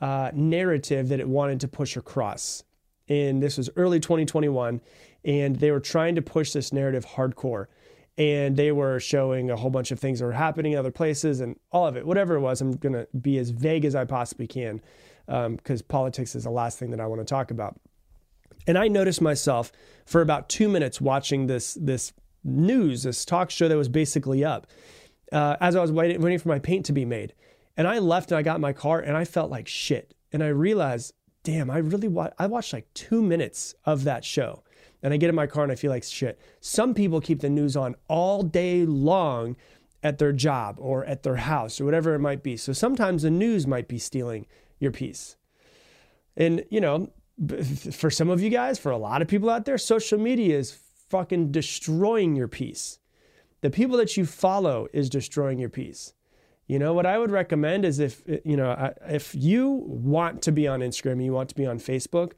uh, 0.00 0.30
narrative 0.34 1.08
that 1.08 1.18
it 1.18 1.28
wanted 1.28 1.58
to 1.62 1.68
push 1.68 1.96
across. 1.96 2.62
And 3.10 3.42
this 3.42 3.58
was 3.58 3.68
early 3.76 4.00
2021, 4.00 4.80
and 5.26 5.56
they 5.56 5.70
were 5.70 5.80
trying 5.80 6.14
to 6.14 6.22
push 6.22 6.52
this 6.52 6.72
narrative 6.72 7.04
hardcore 7.04 7.66
and 8.18 8.54
they 8.54 8.70
were 8.70 9.00
showing 9.00 9.50
a 9.50 9.56
whole 9.56 9.70
bunch 9.70 9.90
of 9.90 9.98
things 9.98 10.18
that 10.18 10.26
were 10.26 10.32
happening 10.32 10.72
in 10.72 10.78
other 10.78 10.90
places 10.90 11.40
and 11.40 11.58
all 11.72 11.86
of 11.86 11.96
it, 11.96 12.06
whatever 12.06 12.34
it 12.34 12.40
was. 12.40 12.60
I'm 12.60 12.72
going 12.72 12.92
to 12.92 13.08
be 13.18 13.38
as 13.38 13.48
vague 13.48 13.86
as 13.86 13.94
I 13.94 14.04
possibly 14.04 14.46
can 14.46 14.82
because 15.26 15.80
um, 15.80 15.86
politics 15.88 16.34
is 16.34 16.44
the 16.44 16.50
last 16.50 16.78
thing 16.78 16.90
that 16.90 17.00
I 17.00 17.06
want 17.06 17.20
to 17.20 17.24
talk 17.24 17.50
about. 17.50 17.80
And 18.66 18.76
I 18.76 18.88
noticed 18.88 19.22
myself 19.22 19.72
for 20.04 20.20
about 20.20 20.50
two 20.50 20.68
minutes 20.68 21.00
watching 21.00 21.46
this 21.46 21.74
this 21.80 22.12
news, 22.44 23.04
this 23.04 23.24
talk 23.24 23.50
show 23.50 23.68
that 23.68 23.76
was 23.76 23.88
basically 23.88 24.44
up, 24.44 24.66
uh, 25.32 25.56
as 25.60 25.74
I 25.74 25.80
was 25.80 25.90
waiting, 25.90 26.20
waiting 26.20 26.38
for 26.38 26.48
my 26.48 26.58
paint 26.58 26.84
to 26.86 26.92
be 26.92 27.06
made. 27.06 27.32
And 27.76 27.88
I 27.88 28.00
left 28.00 28.30
and 28.32 28.38
I 28.38 28.42
got 28.42 28.56
in 28.56 28.60
my 28.60 28.74
car 28.74 29.00
and 29.00 29.16
I 29.16 29.24
felt 29.24 29.50
like 29.50 29.66
shit. 29.66 30.14
And 30.32 30.42
I 30.42 30.48
realized, 30.48 31.14
damn, 31.42 31.70
I 31.70 31.78
really 31.78 32.08
wa- 32.08 32.30
I 32.38 32.46
watched 32.46 32.72
like 32.72 32.92
two 32.94 33.22
minutes 33.22 33.74
of 33.84 34.04
that 34.04 34.24
show 34.24 34.62
and 35.02 35.14
I 35.14 35.16
get 35.16 35.28
in 35.28 35.34
my 35.34 35.46
car 35.46 35.62
and 35.62 35.72
I 35.72 35.76
feel 35.76 35.90
like 35.90 36.04
shit. 36.04 36.40
Some 36.60 36.94
people 36.94 37.20
keep 37.20 37.40
the 37.40 37.50
news 37.50 37.76
on 37.76 37.96
all 38.08 38.42
day 38.42 38.84
long 38.84 39.56
at 40.02 40.18
their 40.18 40.32
job 40.32 40.76
or 40.78 41.04
at 41.04 41.22
their 41.22 41.36
house 41.36 41.80
or 41.80 41.84
whatever 41.84 42.14
it 42.14 42.20
might 42.20 42.42
be. 42.42 42.56
So 42.56 42.72
sometimes 42.72 43.22
the 43.22 43.30
news 43.30 43.66
might 43.66 43.88
be 43.88 43.98
stealing 43.98 44.46
your 44.78 44.92
peace. 44.92 45.36
And, 46.36 46.64
you 46.70 46.80
know, 46.80 47.10
for 47.92 48.10
some 48.10 48.30
of 48.30 48.40
you 48.40 48.50
guys, 48.50 48.78
for 48.78 48.92
a 48.92 48.98
lot 48.98 49.22
of 49.22 49.28
people 49.28 49.50
out 49.50 49.64
there, 49.64 49.78
social 49.78 50.18
media 50.18 50.58
is 50.58 50.78
fucking 51.08 51.52
destroying 51.52 52.36
your 52.36 52.48
peace. 52.48 52.98
The 53.62 53.70
people 53.70 53.96
that 53.98 54.16
you 54.16 54.24
follow 54.24 54.88
is 54.92 55.10
destroying 55.10 55.58
your 55.58 55.68
peace. 55.68 56.14
You 56.70 56.78
know, 56.78 56.92
what 56.92 57.04
I 57.04 57.18
would 57.18 57.32
recommend 57.32 57.84
is 57.84 57.98
if, 57.98 58.22
you 58.44 58.56
know, 58.56 58.94
if 59.08 59.34
you 59.34 59.82
want 59.88 60.40
to 60.42 60.52
be 60.52 60.68
on 60.68 60.78
Instagram, 60.80 61.20
you 61.20 61.32
want 61.32 61.48
to 61.48 61.56
be 61.56 61.66
on 61.66 61.80
Facebook, 61.80 62.34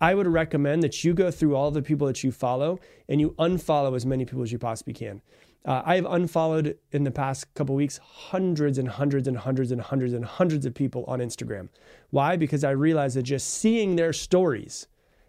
I 0.00 0.14
would 0.14 0.26
recommend 0.26 0.82
that 0.82 1.04
you 1.04 1.12
go 1.12 1.30
through 1.30 1.54
all 1.54 1.70
the 1.70 1.82
people 1.82 2.06
that 2.06 2.24
you 2.24 2.32
follow 2.32 2.80
and 3.10 3.20
you 3.20 3.34
unfollow 3.38 3.94
as 3.94 4.06
many 4.06 4.24
people 4.24 4.42
as 4.42 4.50
you 4.50 4.58
possibly 4.58 4.94
can. 4.94 5.20
Uh, 5.66 5.82
I've 5.84 6.06
unfollowed 6.06 6.78
in 6.92 7.04
the 7.04 7.10
past 7.10 7.52
couple 7.52 7.74
weeks 7.74 7.98
hundreds 7.98 8.78
and 8.78 8.88
hundreds 8.88 9.28
and 9.28 9.36
hundreds 9.36 9.70
and 9.70 9.82
hundreds 9.82 10.14
and 10.14 10.24
hundreds 10.24 10.64
of 10.64 10.72
people 10.72 11.04
on 11.06 11.18
Instagram. 11.18 11.68
Why? 12.08 12.36
Because 12.36 12.64
I 12.64 12.70
realize 12.70 13.12
that 13.14 13.24
just 13.24 13.48
seeing 13.48 13.96
their 13.96 14.14
stories 14.14 14.86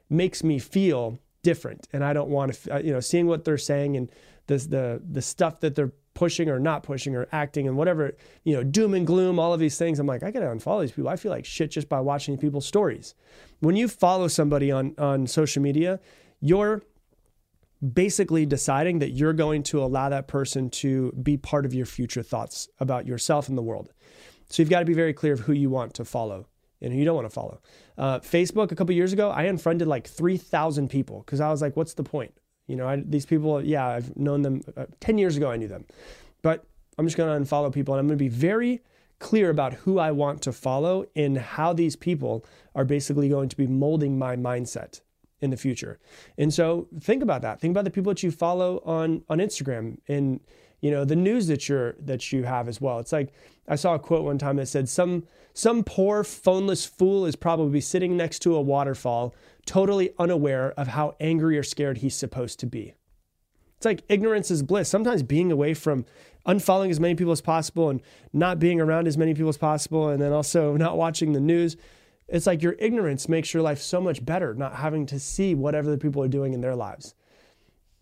makes 0.10 0.46
me 0.46 0.60
feel 0.60 1.20
different, 1.44 1.90
and 1.92 2.06
I 2.06 2.14
don't 2.14 2.30
want 2.30 2.54
to, 2.54 2.82
you 2.82 2.94
know, 2.94 3.02
seeing 3.02 3.28
what 3.28 3.44
they're 3.44 3.58
saying 3.58 3.98
and 3.98 4.10
the 4.48 4.58
the 4.58 5.02
the 5.12 5.22
stuff 5.22 5.60
that 5.60 5.76
they're 5.76 5.92
pushing 6.16 6.50
or 6.50 6.60
not 6.60 6.82
pushing 6.82 7.16
or 7.16 7.28
acting 7.32 7.68
and 7.68 7.78
whatever, 7.78 8.16
you 8.44 8.56
know, 8.56 8.64
doom 8.64 8.96
and 8.96 9.06
gloom, 9.06 9.38
all 9.38 9.54
of 9.54 9.60
these 9.60 9.78
things. 9.78 10.00
I'm 10.00 10.08
like, 10.08 10.24
I 10.24 10.32
gotta 10.32 10.48
unfollow 10.48 10.82
these 10.82 10.92
people. 10.92 11.10
I 11.10 11.16
feel 11.16 11.32
like 11.32 11.46
shit 11.46 11.70
just 11.70 11.88
by 11.88 12.00
watching 12.00 12.38
people's 12.38 12.66
stories. 12.66 13.14
When 13.60 13.75
you 13.75 13.88
follow 13.88 14.28
somebody 14.28 14.72
on, 14.72 14.96
on 14.98 15.28
social 15.28 15.62
media, 15.62 16.00
you're 16.42 16.82
basically 17.94 18.46
deciding 18.46 19.00
that 19.00 19.12
you're 19.12 19.34
going 19.34 19.62
to 19.64 19.84
allow 19.84 20.10
that 20.10 20.28
person 20.28 20.70
to 20.70 21.12
be 21.22 21.38
part 21.38 21.66
of 21.66 21.74
your 21.74 21.86
future 21.86 22.24
thoughts 22.24 22.68
about 22.80 23.06
yourself 23.06 23.50
and 23.50 23.58
the 23.58 23.62
world. 23.62 23.92
So 24.50 24.62
you've 24.62 24.70
got 24.70 24.80
to 24.80 24.86
be 24.86 24.94
very 24.94 25.14
clear 25.14 25.34
of 25.34 25.42
who 25.42 25.54
you 25.54 25.70
want 25.70 25.94
to 25.96 26.06
follow 26.06 26.48
and 26.82 26.94
who 26.94 27.00
you 27.00 27.06
don't 27.06 27.16
want 27.16 27.28
to 27.28 27.34
follow. 27.34 27.62
Uh, 27.98 28.20
Facebook, 28.20 28.72
a 28.72 28.75
couple 28.75 28.94
years 28.96 29.14
ago, 29.14 29.30
I 29.30 29.44
unfriended 29.44 29.88
like 29.88 30.08
3,000 30.08 30.90
people 30.90 31.20
because 31.25 31.42
I 31.42 31.50
was 31.50 31.62
like, 31.62 31.75
what's 31.75 31.94
the 31.94 32.04
point? 32.04 32.34
You 32.68 32.75
know, 32.75 32.88
I, 32.88 33.04
these 33.06 33.25
people, 33.25 33.64
yeah, 33.64 33.88
I've 33.88 34.16
known 34.16 34.42
them 34.42 34.62
uh, 34.75 34.86
10 35.00 35.18
years 35.18 35.38
ago, 35.38 35.51
I 35.51 35.58
knew 35.58 35.68
them. 35.68 35.86
But 36.42 36.66
I'm 36.98 37.06
just 37.06 37.18
going 37.18 37.44
to 37.44 37.50
unfollow 37.50 37.74
people 37.74 37.94
and 37.94 38.00
I'm 38.00 38.08
going 38.08 38.18
to 38.18 38.24
be 38.24 38.30
very 38.30 38.82
clear 39.20 39.50
about 39.50 39.74
who 39.74 40.00
I 40.00 40.12
want 40.12 40.42
to 40.44 40.54
follow 40.54 41.06
and 41.16 41.38
how 41.38 41.74
these 41.74 41.96
people 41.96 42.46
are 42.74 42.86
basically 42.86 43.30
going 43.30 43.50
to 43.50 43.58
be 43.58 43.68
molding 43.68 44.18
my 44.18 44.36
mindset 44.36 45.01
in 45.42 45.50
the 45.50 45.58
future. 45.58 46.00
And 46.38 46.54
so 46.54 46.88
think 47.00 47.24
about 47.24 47.42
that. 47.42 47.60
Think 47.60 47.72
about 47.72 47.86
the 47.86 47.92
people 47.92 48.12
that 48.12 48.24
you 48.24 48.32
follow 48.32 48.82
on 48.86 49.24
on 49.30 49.40
Instagram 49.40 49.98
and 50.08 50.40
you 50.82 50.92
know 50.92 51.06
the 51.06 51.16
news 51.16 51.48
that 51.48 51.68
you're 51.70 51.96
that 52.00 52.32
you 52.32 52.44
have 52.44 52.68
as 52.68 52.82
well. 52.82 53.00
It's 53.00 53.12
like 53.12 53.34
I 53.68 53.75
saw 53.75 53.96
a 53.96 54.00
quote 54.00 54.24
one 54.24 54.38
time 54.38 54.58
that 54.58 54.68
said 54.68 54.90
some 54.90 55.24
some 55.54 55.84
poor 55.84 56.24
phoneless 56.24 56.88
fool 56.88 57.25
is 57.25 57.36
probably 57.36 57.82
sitting 57.82 58.18
next 58.18 58.40
to 58.40 58.56
a 58.56 58.62
waterfall 58.62 59.34
totally 59.66 60.12
unaware 60.20 60.72
of 60.72 60.90
how 60.90 61.16
angry 61.20 61.58
or 61.58 61.64
scared 61.64 62.00
he's 62.00 62.16
supposed 62.16 62.60
to 62.60 62.66
be. 62.66 62.94
It's 63.78 63.86
like 63.86 64.04
ignorance 64.10 64.51
is 64.51 64.64
bliss. 64.64 64.90
Sometimes 64.90 65.24
being 65.24 65.51
away 65.51 65.74
from 65.74 66.06
unfollowing 66.46 66.90
as 66.90 67.00
many 67.00 67.16
people 67.16 67.32
as 67.32 67.42
possible 67.42 67.90
and 67.90 68.01
not 68.32 68.60
being 68.60 68.80
around 68.80 69.08
as 69.08 69.18
many 69.18 69.34
people 69.34 69.50
as 69.50 69.58
possible, 69.58 70.10
and 70.10 70.22
then 70.22 70.32
also 70.32 70.78
not 70.78 70.98
watching 70.98 71.34
the 71.34 71.40
news, 71.40 71.75
it's 72.28 72.48
like 72.48 72.62
your 72.62 72.75
ignorance 72.80 73.30
makes 73.30 73.54
your 73.54 73.62
life 73.62 73.80
so 73.80 74.01
much 74.01 74.25
better, 74.25 74.54
not 74.54 74.75
having 74.75 75.06
to 75.08 75.20
see 75.20 75.54
whatever 75.54 75.92
the 75.92 75.98
people 75.98 76.24
are 76.24 76.28
doing 76.28 76.54
in 76.54 76.62
their 76.62 76.75
lives. 76.75 77.14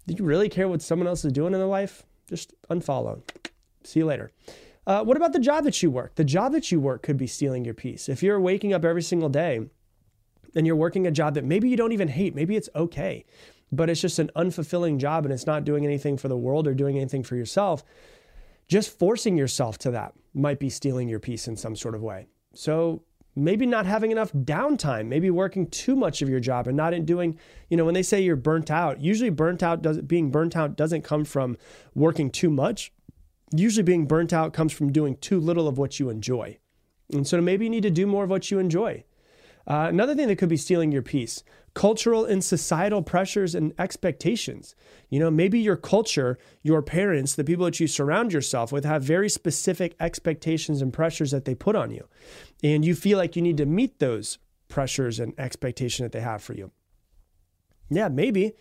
Do 0.07 0.13
you 0.13 0.23
really 0.23 0.49
care 0.49 0.67
what 0.67 0.81
someone 0.81 1.07
else 1.07 1.25
is 1.25 1.31
doing 1.31 1.53
in 1.53 1.59
their 1.59 1.67
life? 1.67 2.03
Just 2.27 2.53
unfollow. 2.69 3.21
See 3.83 3.99
you 3.99 4.05
later. 4.05 4.31
Uh, 4.85 5.03
what 5.03 5.17
about 5.17 5.33
the 5.33 5.39
job 5.39 5.63
that 5.63 5.81
you 5.81 5.89
work? 5.89 6.15
The 6.15 6.23
job 6.23 6.51
that 6.53 6.71
you 6.71 6.79
work 6.79 7.03
could 7.03 7.17
be 7.17 7.27
stealing 7.27 7.63
your 7.63 7.73
peace. 7.73 8.09
If 8.09 8.21
you're 8.21 8.39
waking 8.39 8.73
up 8.73 8.83
every 8.83 9.01
single 9.01 9.29
day 9.29 9.61
and 10.55 10.67
you're 10.67 10.75
working 10.75 11.07
a 11.07 11.11
job 11.11 11.33
that 11.35 11.43
maybe 11.43 11.69
you 11.69 11.77
don't 11.77 11.91
even 11.91 12.07
hate, 12.07 12.35
maybe 12.35 12.55
it's 12.55 12.69
okay, 12.75 13.25
but 13.71 13.89
it's 13.89 14.01
just 14.01 14.19
an 14.19 14.31
unfulfilling 14.35 14.97
job 14.97 15.25
and 15.25 15.33
it's 15.33 15.47
not 15.47 15.65
doing 15.65 15.85
anything 15.85 16.17
for 16.17 16.27
the 16.27 16.37
world 16.37 16.67
or 16.67 16.73
doing 16.73 16.97
anything 16.97 17.23
for 17.23 17.35
yourself, 17.35 17.83
just 18.67 18.97
forcing 18.97 19.37
yourself 19.37 19.77
to 19.79 19.91
that 19.91 20.13
might 20.33 20.59
be 20.59 20.69
stealing 20.69 21.09
your 21.09 21.19
peace 21.19 21.47
in 21.47 21.55
some 21.55 21.75
sort 21.75 21.95
of 21.95 22.01
way. 22.01 22.27
So 22.53 23.03
maybe 23.35 23.65
not 23.65 23.85
having 23.85 24.11
enough 24.11 24.31
downtime, 24.33 25.07
maybe 25.07 25.29
working 25.29 25.67
too 25.67 25.95
much 25.95 26.21
of 26.21 26.29
your 26.29 26.39
job 26.39 26.67
and 26.67 26.77
not 26.77 26.93
in 26.93 27.05
doing, 27.05 27.37
you 27.69 27.77
know, 27.77 27.85
when 27.85 27.93
they 27.93 28.03
say 28.03 28.21
you're 28.21 28.35
burnt 28.35 28.69
out, 28.69 29.01
usually 29.01 29.29
burnt 29.29 29.63
out 29.63 29.81
does 29.81 30.01
being 30.01 30.31
burnt 30.31 30.55
out 30.55 30.75
doesn't 30.75 31.03
come 31.03 31.25
from 31.25 31.57
working 31.95 32.29
too 32.29 32.49
much. 32.49 32.91
Usually 33.55 33.83
being 33.83 34.07
burnt 34.07 34.33
out 34.33 34.53
comes 34.53 34.73
from 34.73 34.91
doing 34.91 35.17
too 35.17 35.39
little 35.39 35.67
of 35.67 35.77
what 35.77 35.99
you 35.99 36.09
enjoy. 36.09 36.57
And 37.11 37.27
so 37.27 37.39
maybe 37.41 37.65
you 37.65 37.69
need 37.69 37.83
to 37.83 37.91
do 37.91 38.07
more 38.07 38.23
of 38.23 38.29
what 38.29 38.49
you 38.49 38.59
enjoy. 38.59 39.03
Uh, 39.65 39.87
another 39.89 40.13
thing 40.13 40.27
that 40.27 40.37
could 40.37 40.49
be 40.49 40.57
stealing 40.57 40.91
your 40.91 41.01
peace 41.01 41.43
cultural 41.73 42.23
and 42.23 42.43
societal 42.43 43.01
pressures 43.01 43.55
and 43.55 43.73
expectations. 43.79 44.75
You 45.09 45.19
know, 45.19 45.31
maybe 45.31 45.59
your 45.59 45.75
culture, 45.75 46.37
your 46.61 46.81
parents, 46.81 47.33
the 47.33 47.43
people 47.43 47.65
that 47.65 47.79
you 47.79 47.87
surround 47.87 48.31
yourself 48.31 48.71
with 48.71 48.85
have 48.85 49.01
very 49.03 49.29
specific 49.29 49.95
expectations 49.99 50.81
and 50.81 50.93
pressures 50.93 51.31
that 51.31 51.45
they 51.45 51.55
put 51.55 51.75
on 51.75 51.89
you. 51.89 52.07
And 52.63 52.85
you 52.85 52.93
feel 52.93 53.17
like 53.17 53.35
you 53.35 53.41
need 53.41 53.57
to 53.57 53.65
meet 53.65 53.99
those 53.99 54.37
pressures 54.67 55.19
and 55.19 55.33
expectation 55.39 56.03
that 56.03 56.11
they 56.11 56.21
have 56.21 56.43
for 56.43 56.53
you. 56.53 56.71
Yeah, 57.89 58.07
maybe. 58.07 58.53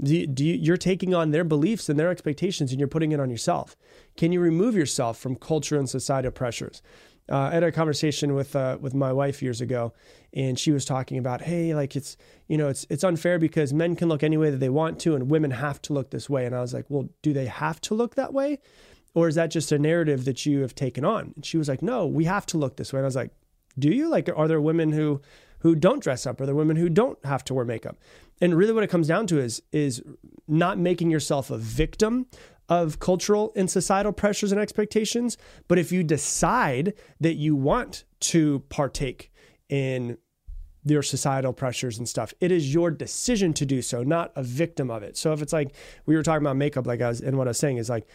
Do 0.00 0.14
you, 0.14 0.26
do 0.26 0.44
you, 0.44 0.54
you're 0.54 0.76
taking 0.76 1.14
on 1.14 1.30
their 1.30 1.44
beliefs 1.44 1.88
and 1.88 1.98
their 1.98 2.10
expectations 2.10 2.70
and 2.70 2.78
you're 2.78 2.86
putting 2.86 3.12
it 3.12 3.18
on 3.18 3.30
yourself. 3.30 3.76
Can 4.16 4.30
you 4.30 4.40
remove 4.40 4.76
yourself 4.76 5.18
from 5.18 5.34
culture 5.34 5.76
and 5.76 5.88
societal 5.88 6.30
pressures? 6.30 6.82
Uh, 7.30 7.36
I 7.36 7.54
had 7.54 7.62
a 7.62 7.72
conversation 7.72 8.34
with 8.34 8.56
uh, 8.56 8.78
with 8.80 8.94
my 8.94 9.12
wife 9.12 9.42
years 9.42 9.60
ago, 9.60 9.92
and 10.32 10.58
she 10.58 10.72
was 10.72 10.84
talking 10.84 11.18
about, 11.18 11.42
hey, 11.42 11.74
like 11.74 11.94
it's 11.94 12.16
you 12.46 12.56
know 12.56 12.68
it's 12.68 12.86
it's 12.88 13.04
unfair 13.04 13.38
because 13.38 13.72
men 13.72 13.96
can 13.96 14.08
look 14.08 14.22
any 14.22 14.36
way 14.36 14.50
that 14.50 14.58
they 14.58 14.70
want 14.70 14.98
to, 15.00 15.14
and 15.14 15.30
women 15.30 15.50
have 15.50 15.80
to 15.82 15.92
look 15.92 16.10
this 16.10 16.30
way. 16.30 16.46
And 16.46 16.54
I 16.54 16.60
was 16.60 16.72
like, 16.72 16.86
well, 16.88 17.08
do 17.22 17.32
they 17.32 17.46
have 17.46 17.80
to 17.82 17.94
look 17.94 18.14
that 18.14 18.32
way, 18.32 18.58
or 19.14 19.28
is 19.28 19.34
that 19.34 19.50
just 19.50 19.72
a 19.72 19.78
narrative 19.78 20.24
that 20.24 20.46
you 20.46 20.60
have 20.62 20.74
taken 20.74 21.04
on? 21.04 21.32
And 21.36 21.44
she 21.44 21.58
was 21.58 21.68
like, 21.68 21.82
no, 21.82 22.06
we 22.06 22.24
have 22.24 22.46
to 22.46 22.58
look 22.58 22.76
this 22.76 22.92
way. 22.92 22.98
And 22.98 23.04
I 23.04 23.08
was 23.08 23.16
like, 23.16 23.32
do 23.78 23.90
you? 23.90 24.08
Like, 24.08 24.30
are 24.34 24.48
there 24.48 24.60
women 24.60 24.92
who 24.92 25.20
who 25.60 25.74
don't 25.74 26.02
dress 26.02 26.26
up? 26.26 26.40
Are 26.40 26.46
there 26.46 26.54
women 26.54 26.76
who 26.76 26.88
don't 26.88 27.22
have 27.24 27.44
to 27.44 27.54
wear 27.54 27.64
makeup? 27.64 27.96
And 28.40 28.56
really, 28.56 28.72
what 28.72 28.84
it 28.84 28.90
comes 28.90 29.08
down 29.08 29.26
to 29.28 29.38
is 29.38 29.62
is 29.72 30.02
not 30.46 30.78
making 30.78 31.10
yourself 31.10 31.50
a 31.50 31.58
victim 31.58 32.26
of 32.68 33.00
cultural 33.00 33.52
and 33.56 33.70
societal 33.70 34.12
pressures 34.12 34.52
and 34.52 34.60
expectations. 34.60 35.36
But 35.68 35.78
if 35.78 35.90
you 35.92 36.02
decide 36.02 36.94
that 37.20 37.34
you 37.34 37.56
want 37.56 38.04
to 38.20 38.60
partake 38.68 39.30
in 39.68 40.18
your 40.84 41.02
societal 41.02 41.52
pressures 41.52 41.98
and 41.98 42.08
stuff. 42.08 42.32
It 42.40 42.50
is 42.52 42.72
your 42.72 42.90
decision 42.90 43.52
to 43.54 43.66
do 43.66 43.82
so, 43.82 44.02
not 44.02 44.32
a 44.36 44.42
victim 44.42 44.90
of 44.90 45.02
it. 45.02 45.16
So 45.16 45.32
if 45.32 45.42
it's 45.42 45.52
like 45.52 45.74
we 46.06 46.16
were 46.16 46.22
talking 46.22 46.42
about 46.44 46.56
makeup, 46.56 46.86
like 46.86 47.02
I 47.02 47.08
was, 47.08 47.20
and 47.20 47.36
what 47.36 47.46
I 47.46 47.50
was 47.50 47.58
saying 47.58 47.76
is 47.76 47.90
like, 47.90 48.06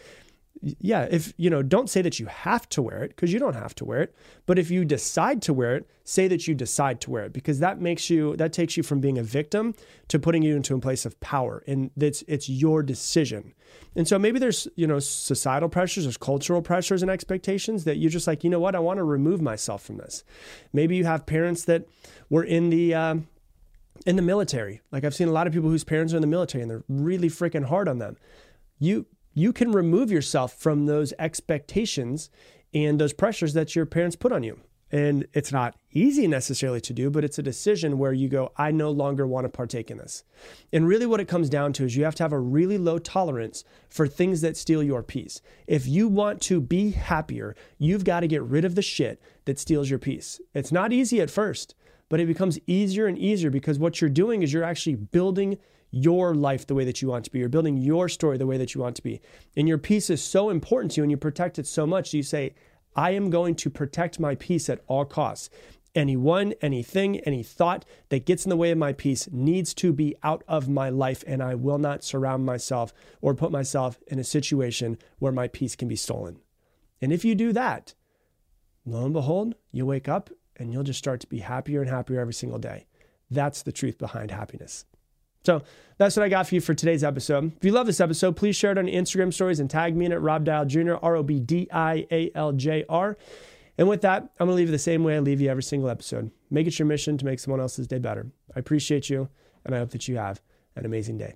yeah, 0.62 1.06
if 1.10 1.34
you 1.36 1.50
know, 1.50 1.62
don't 1.62 1.90
say 1.90 2.00
that 2.02 2.18
you 2.18 2.26
have 2.26 2.68
to 2.70 2.82
wear 2.82 3.02
it 3.04 3.08
because 3.08 3.32
you 3.32 3.38
don't 3.38 3.54
have 3.54 3.74
to 3.76 3.84
wear 3.84 4.02
it. 4.02 4.14
But 4.46 4.58
if 4.58 4.70
you 4.70 4.84
decide 4.84 5.42
to 5.42 5.52
wear 5.52 5.76
it, 5.76 5.90
say 6.04 6.28
that 6.28 6.46
you 6.46 6.54
decide 6.54 7.00
to 7.02 7.10
wear 7.10 7.24
it 7.24 7.32
because 7.32 7.58
that 7.58 7.80
makes 7.80 8.08
you 8.08 8.36
that 8.36 8.52
takes 8.52 8.76
you 8.76 8.82
from 8.82 9.00
being 9.00 9.18
a 9.18 9.22
victim 9.22 9.74
to 10.08 10.18
putting 10.18 10.42
you 10.42 10.56
into 10.56 10.74
a 10.74 10.78
place 10.78 11.04
of 11.04 11.18
power, 11.20 11.62
and 11.66 11.90
it's 11.96 12.22
it's 12.28 12.48
your 12.48 12.82
decision. 12.82 13.52
And 13.96 14.06
so 14.08 14.18
maybe 14.18 14.38
there's 14.38 14.68
you 14.76 14.86
know 14.86 15.00
societal 15.00 15.68
pressures, 15.68 16.04
there's 16.04 16.16
cultural 16.16 16.62
pressures 16.62 17.02
and 17.02 17.10
expectations 17.10 17.84
that 17.84 17.96
you're 17.96 18.10
just 18.10 18.26
like, 18.26 18.44
you 18.44 18.50
know 18.50 18.60
what, 18.60 18.74
I 18.74 18.78
want 18.78 18.98
to 18.98 19.04
remove 19.04 19.42
myself 19.42 19.82
from 19.82 19.98
this. 19.98 20.24
Maybe 20.72 20.96
you 20.96 21.04
have 21.04 21.26
parents 21.26 21.64
that 21.64 21.86
were 22.30 22.44
in 22.44 22.70
the 22.70 22.94
uh, 22.94 23.16
in 24.06 24.16
the 24.16 24.22
military. 24.22 24.80
Like 24.90 25.04
I've 25.04 25.14
seen 25.14 25.28
a 25.28 25.32
lot 25.32 25.46
of 25.46 25.52
people 25.52 25.68
whose 25.68 25.84
parents 25.84 26.12
are 26.12 26.16
in 26.16 26.22
the 26.22 26.28
military 26.28 26.62
and 26.62 26.70
they're 26.70 26.84
really 26.88 27.28
freaking 27.28 27.64
hard 27.64 27.88
on 27.88 27.98
them. 27.98 28.16
You 28.78 29.06
you 29.34 29.52
can 29.52 29.72
remove 29.72 30.10
yourself 30.10 30.54
from 30.54 30.86
those 30.86 31.12
expectations 31.18 32.30
and 32.72 33.00
those 33.00 33.12
pressures 33.12 33.54
that 33.54 33.76
your 33.76 33.86
parents 33.86 34.16
put 34.16 34.32
on 34.32 34.42
you. 34.42 34.60
And 34.92 35.26
it's 35.32 35.50
not 35.50 35.74
easy 35.90 36.28
necessarily 36.28 36.80
to 36.82 36.92
do, 36.92 37.10
but 37.10 37.24
it's 37.24 37.38
a 37.38 37.42
decision 37.42 37.98
where 37.98 38.12
you 38.12 38.28
go, 38.28 38.52
I 38.56 38.70
no 38.70 38.92
longer 38.92 39.26
want 39.26 39.44
to 39.44 39.48
partake 39.48 39.90
in 39.90 39.98
this. 39.98 40.22
And 40.72 40.86
really, 40.86 41.06
what 41.06 41.18
it 41.18 41.26
comes 41.26 41.48
down 41.48 41.72
to 41.74 41.84
is 41.84 41.96
you 41.96 42.04
have 42.04 42.14
to 42.16 42.22
have 42.22 42.32
a 42.32 42.38
really 42.38 42.78
low 42.78 43.00
tolerance 43.00 43.64
for 43.88 44.06
things 44.06 44.40
that 44.42 44.56
steal 44.56 44.84
your 44.84 45.02
peace. 45.02 45.40
If 45.66 45.88
you 45.88 46.06
want 46.06 46.40
to 46.42 46.60
be 46.60 46.92
happier, 46.92 47.56
you've 47.76 48.04
got 48.04 48.20
to 48.20 48.28
get 48.28 48.42
rid 48.42 48.64
of 48.64 48.76
the 48.76 48.82
shit 48.82 49.20
that 49.46 49.58
steals 49.58 49.90
your 49.90 49.98
peace. 49.98 50.40
It's 50.54 50.70
not 50.70 50.92
easy 50.92 51.20
at 51.20 51.30
first, 51.30 51.74
but 52.08 52.20
it 52.20 52.26
becomes 52.26 52.60
easier 52.68 53.06
and 53.06 53.18
easier 53.18 53.50
because 53.50 53.80
what 53.80 54.00
you're 54.00 54.10
doing 54.10 54.42
is 54.42 54.52
you're 54.52 54.62
actually 54.62 54.94
building 54.94 55.58
your 55.94 56.34
life 56.34 56.66
the 56.66 56.74
way 56.74 56.84
that 56.84 57.00
you 57.00 57.08
want 57.08 57.24
to 57.24 57.30
be. 57.30 57.38
You're 57.38 57.48
building 57.48 57.76
your 57.76 58.08
story 58.08 58.36
the 58.36 58.46
way 58.46 58.58
that 58.58 58.74
you 58.74 58.80
want 58.80 58.96
to 58.96 59.02
be. 59.02 59.20
And 59.56 59.68
your 59.68 59.78
peace 59.78 60.10
is 60.10 60.22
so 60.22 60.50
important 60.50 60.92
to 60.92 61.00
you 61.00 61.04
and 61.04 61.10
you 61.10 61.16
protect 61.16 61.58
it 61.58 61.66
so 61.66 61.86
much. 61.86 62.12
You 62.12 62.22
say, 62.22 62.54
I 62.96 63.12
am 63.12 63.30
going 63.30 63.54
to 63.56 63.70
protect 63.70 64.18
my 64.18 64.34
peace 64.34 64.68
at 64.68 64.82
all 64.86 65.04
costs. 65.04 65.50
Anyone, 65.94 66.54
anything, 66.60 67.20
any 67.20 67.44
thought 67.44 67.84
that 68.08 68.26
gets 68.26 68.44
in 68.44 68.50
the 68.50 68.56
way 68.56 68.72
of 68.72 68.78
my 68.78 68.92
peace 68.92 69.28
needs 69.30 69.72
to 69.74 69.92
be 69.92 70.16
out 70.24 70.42
of 70.48 70.68
my 70.68 70.88
life, 70.88 71.22
and 71.24 71.40
I 71.40 71.54
will 71.54 71.78
not 71.78 72.02
surround 72.02 72.44
myself 72.44 72.92
or 73.20 73.32
put 73.32 73.52
myself 73.52 74.00
in 74.08 74.18
a 74.18 74.24
situation 74.24 74.98
where 75.20 75.30
my 75.30 75.46
peace 75.46 75.76
can 75.76 75.86
be 75.86 75.94
stolen. 75.94 76.40
And 77.00 77.12
if 77.12 77.24
you 77.24 77.36
do 77.36 77.52
that, 77.52 77.94
lo 78.84 79.04
and 79.04 79.12
behold, 79.12 79.54
you 79.70 79.86
wake 79.86 80.08
up 80.08 80.30
and 80.56 80.72
you'll 80.72 80.82
just 80.82 80.98
start 80.98 81.20
to 81.20 81.28
be 81.28 81.38
happier 81.38 81.80
and 81.80 81.90
happier 81.90 82.20
every 82.20 82.34
single 82.34 82.58
day. 82.58 82.86
That's 83.30 83.62
the 83.62 83.72
truth 83.72 83.98
behind 83.98 84.32
happiness. 84.32 84.84
So 85.44 85.62
that's 85.98 86.16
what 86.16 86.24
I 86.24 86.28
got 86.28 86.48
for 86.48 86.54
you 86.54 86.60
for 86.60 86.74
today's 86.74 87.04
episode. 87.04 87.52
If 87.56 87.64
you 87.64 87.72
love 87.72 87.86
this 87.86 88.00
episode, 88.00 88.36
please 88.36 88.56
share 88.56 88.72
it 88.72 88.78
on 88.78 88.86
Instagram 88.86 89.32
stories 89.32 89.60
and 89.60 89.68
tag 89.68 89.96
me 89.96 90.06
in 90.06 90.12
it, 90.12 90.16
Rob 90.16 90.44
Dial 90.44 90.64
Jr., 90.64 90.94
R 91.02 91.16
O 91.16 91.22
B 91.22 91.38
D 91.38 91.68
I 91.72 92.06
A 92.10 92.30
L 92.34 92.52
J 92.52 92.84
R. 92.88 93.16
And 93.76 93.88
with 93.88 94.02
that, 94.02 94.22
I'm 94.38 94.46
going 94.46 94.50
to 94.50 94.54
leave 94.54 94.68
you 94.68 94.72
the 94.72 94.78
same 94.78 95.04
way 95.04 95.16
I 95.16 95.18
leave 95.18 95.40
you 95.40 95.50
every 95.50 95.62
single 95.62 95.90
episode. 95.90 96.30
Make 96.50 96.66
it 96.66 96.78
your 96.78 96.86
mission 96.86 97.18
to 97.18 97.24
make 97.24 97.40
someone 97.40 97.60
else's 97.60 97.86
day 97.86 97.98
better. 97.98 98.30
I 98.54 98.60
appreciate 98.60 99.10
you, 99.10 99.28
and 99.64 99.74
I 99.74 99.78
hope 99.78 99.90
that 99.90 100.06
you 100.06 100.16
have 100.16 100.40
an 100.76 100.86
amazing 100.86 101.18
day. 101.18 101.34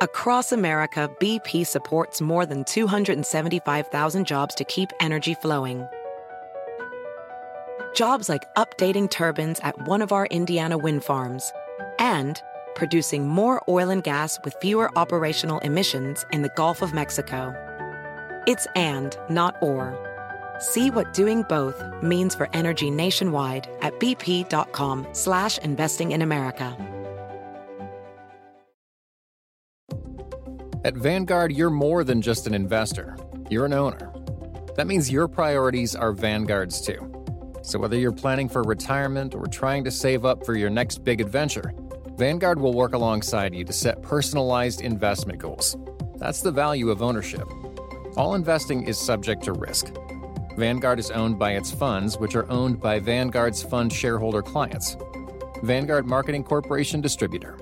Across 0.00 0.52
America, 0.52 1.10
BP 1.20 1.66
supports 1.66 2.20
more 2.20 2.46
than 2.46 2.64
275,000 2.64 4.26
jobs 4.26 4.54
to 4.54 4.64
keep 4.64 4.90
energy 5.00 5.34
flowing. 5.34 5.86
Jobs 7.94 8.28
like 8.28 8.42
updating 8.56 9.10
turbines 9.10 9.58
at 9.60 9.88
one 9.88 10.02
of 10.02 10.12
our 10.12 10.26
Indiana 10.26 10.76
wind 10.76 11.02
farms 11.02 11.50
and 11.98 12.40
producing 12.74 13.26
more 13.26 13.62
oil 13.68 13.90
and 13.90 14.04
gas 14.04 14.38
with 14.44 14.54
fewer 14.60 14.96
operational 14.96 15.58
emissions 15.60 16.24
in 16.32 16.42
the 16.42 16.50
Gulf 16.56 16.82
of 16.82 16.94
Mexico. 16.94 17.54
It's 18.46 18.66
and, 18.76 19.16
not 19.28 19.56
or. 19.60 19.98
See 20.58 20.90
what 20.90 21.12
doing 21.12 21.42
both 21.48 21.82
means 22.02 22.34
for 22.34 22.48
energy 22.52 22.90
nationwide 22.90 23.68
at 23.82 23.98
bp.com 23.98 25.06
slash 25.12 25.58
investing 25.58 26.12
in 26.12 26.22
America. 26.22 26.76
At 30.84 30.94
Vanguard, 30.94 31.50
you're 31.50 31.70
more 31.70 32.04
than 32.04 32.22
just 32.22 32.46
an 32.46 32.54
investor. 32.54 33.16
You're 33.50 33.66
an 33.66 33.72
owner. 33.72 34.12
That 34.76 34.86
means 34.86 35.10
your 35.10 35.26
priorities 35.26 35.96
are 35.96 36.12
Vanguard's 36.12 36.80
too. 36.80 37.15
So 37.66 37.80
whether 37.80 37.98
you're 37.98 38.12
planning 38.12 38.48
for 38.48 38.62
retirement 38.62 39.34
or 39.34 39.48
trying 39.48 39.82
to 39.82 39.90
save 39.90 40.24
up 40.24 40.46
for 40.46 40.54
your 40.54 40.70
next 40.70 41.02
big 41.02 41.20
adventure, 41.20 41.74
Vanguard 42.16 42.60
will 42.60 42.72
work 42.72 42.94
alongside 42.94 43.56
you 43.56 43.64
to 43.64 43.72
set 43.72 44.02
personalized 44.02 44.82
investment 44.82 45.40
goals. 45.40 45.76
That's 46.14 46.42
the 46.42 46.52
value 46.52 46.90
of 46.90 47.02
ownership. 47.02 47.48
All 48.16 48.36
investing 48.36 48.84
is 48.84 48.96
subject 48.96 49.42
to 49.42 49.52
risk. 49.52 49.92
Vanguard 50.56 51.00
is 51.00 51.10
owned 51.10 51.40
by 51.40 51.54
its 51.54 51.72
funds, 51.72 52.16
which 52.18 52.36
are 52.36 52.48
owned 52.52 52.80
by 52.80 53.00
Vanguard's 53.00 53.64
fund 53.64 53.92
shareholder 53.92 54.42
clients. 54.42 54.96
Vanguard 55.64 56.06
Marketing 56.06 56.44
Corporation 56.44 57.00
Distributor. 57.00 57.58